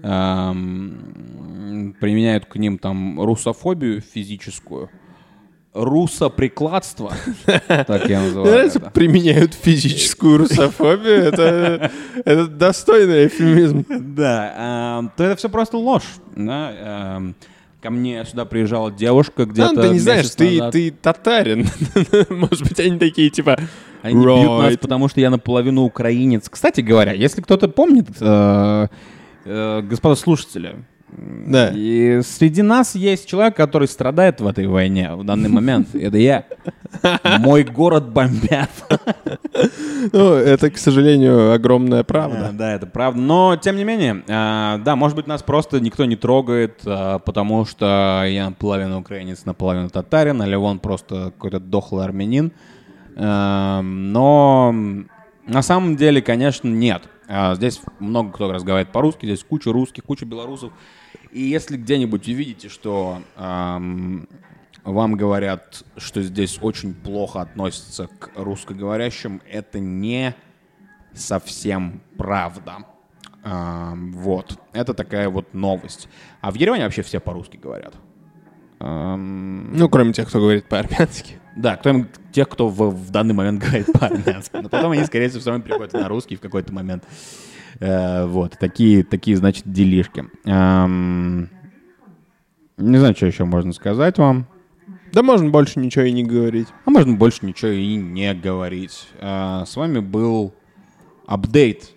[0.04, 4.90] эм, применяют к ним там русофобию физическую,
[5.76, 7.14] русоприкладство,
[7.68, 8.80] так я называю это.
[8.92, 11.24] применяют физическую русофобию.
[11.26, 11.92] Это,
[12.24, 13.86] это достойный эфемизм.
[13.90, 16.06] Да, эм, то это все просто ложь.
[16.36, 16.72] да,
[17.18, 17.36] эм,
[17.82, 20.72] Ко мне сюда приезжала девушка где-то Ну, ты не знаешь, ты, назад.
[20.72, 21.68] ты татарин.
[22.30, 23.60] Может быть, они такие, типа...
[24.02, 24.78] Они бьют нас, «Right».
[24.80, 26.48] потому что я наполовину украинец.
[26.50, 28.88] Кстати говоря, если кто-то помнит, э,
[29.46, 30.78] э, господа слушатели,
[31.18, 31.72] Да.
[31.74, 35.94] и среди нас есть человек, который страдает в этой войне в данный момент.
[35.96, 36.46] Это я.
[37.40, 38.70] Мой город бомбят.
[40.12, 42.50] Ну, это, к сожалению, огромная Да, правда.
[42.54, 43.20] да, это правда.
[43.20, 47.66] Но, тем не менее, а, да, может быть, нас просто никто не трогает, а, потому
[47.66, 52.52] что я наполовину украинец, наполовину татарин, а Левон просто какой-то дохлый армянин.
[53.18, 54.76] Но
[55.48, 57.04] на самом деле, конечно, нет.
[57.28, 60.72] А, Здесь много кто разговаривает по-русски, здесь куча русских, куча белорусов.
[61.32, 64.28] И если где-нибудь увидите, что ам,
[64.84, 70.36] вам говорят, что здесь очень плохо относятся к русскоговорящим, это не
[71.14, 72.78] совсем правда.
[73.44, 74.60] Ам, вот.
[74.74, 76.08] Это такая вот новость.
[76.42, 77.96] А в Ереване вообще все по-русски говорят.
[78.80, 81.38] Ам, Ну, кроме тех, кто говорит по-армянски.
[81.56, 84.58] Да, кто тех, кто в, в данный момент говорит по-армянски.
[84.62, 87.04] Но потом они, скорее всего, все равно переходят на русский в какой-то момент.
[87.80, 88.58] Э, вот.
[88.60, 90.26] Такие, такие, значит, делишки.
[90.46, 91.50] Ам,
[92.78, 94.48] не знаю, что еще можно сказать вам.
[95.14, 96.68] Да можно больше ничего и не говорить.
[96.86, 99.08] А можно больше ничего и не говорить.
[99.22, 100.54] А, С вами был
[101.26, 101.92] апдейт.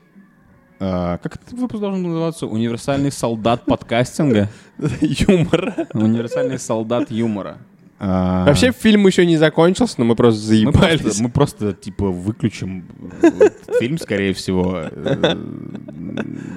[0.79, 2.47] А, Как этот выпуск должен называться?
[2.47, 4.49] Универсальный солдат подкастинга.
[5.01, 5.89] Юмора.
[5.95, 7.59] Универсальный солдат юмора.
[8.01, 11.01] А, Вообще фильм еще не закончился, но мы просто мы заебались.
[11.01, 12.85] просто, мы просто, типа, выключим
[13.21, 14.83] этот фильм, скорее всего.
[14.93, 15.37] э,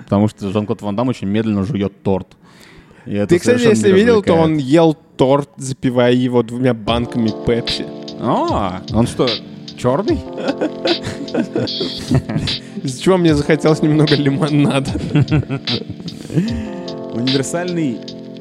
[0.03, 2.27] Потому что Жан-Клод Ван Дам очень медленно жует торт.
[3.05, 7.85] Ты, кстати, если видел, то он ел торт, запивая его двумя банками пепси.
[8.19, 9.27] А, он что,
[9.77, 10.19] черный?
[12.83, 14.91] Из-за чего мне захотелось немного лимонада.
[17.13, 17.97] Универсальный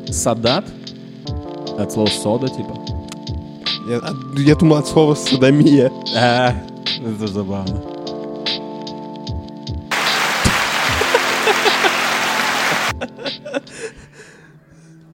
[0.09, 0.67] садат?
[1.81, 2.75] От слова сода, типа.
[3.89, 4.01] Я,
[4.37, 5.91] я думал от слова садомия.
[6.15, 6.53] А,
[6.99, 7.83] это забавно.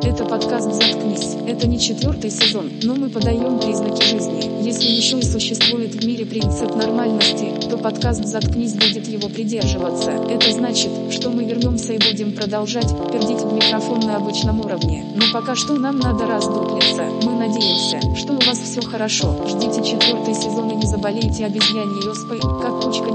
[0.00, 1.36] Это подкаст «Заткнись».
[1.47, 4.64] Это не четвертый сезон, но мы подаем признаки жизни.
[4.64, 10.11] Если еще и существует в мире принцип нормальности, то подкаст «Заткнись» будет его придерживаться.
[10.11, 15.05] Это значит, что мы вернемся и будем продолжать пердить в микрофон на обычном уровне.
[15.14, 17.05] Но пока что нам надо раздуплиться.
[17.22, 19.36] Мы надеемся, что у вас все хорошо.
[19.47, 23.07] Ждите четвертый сезон и не заболейте обезьяньей оспой, как кучка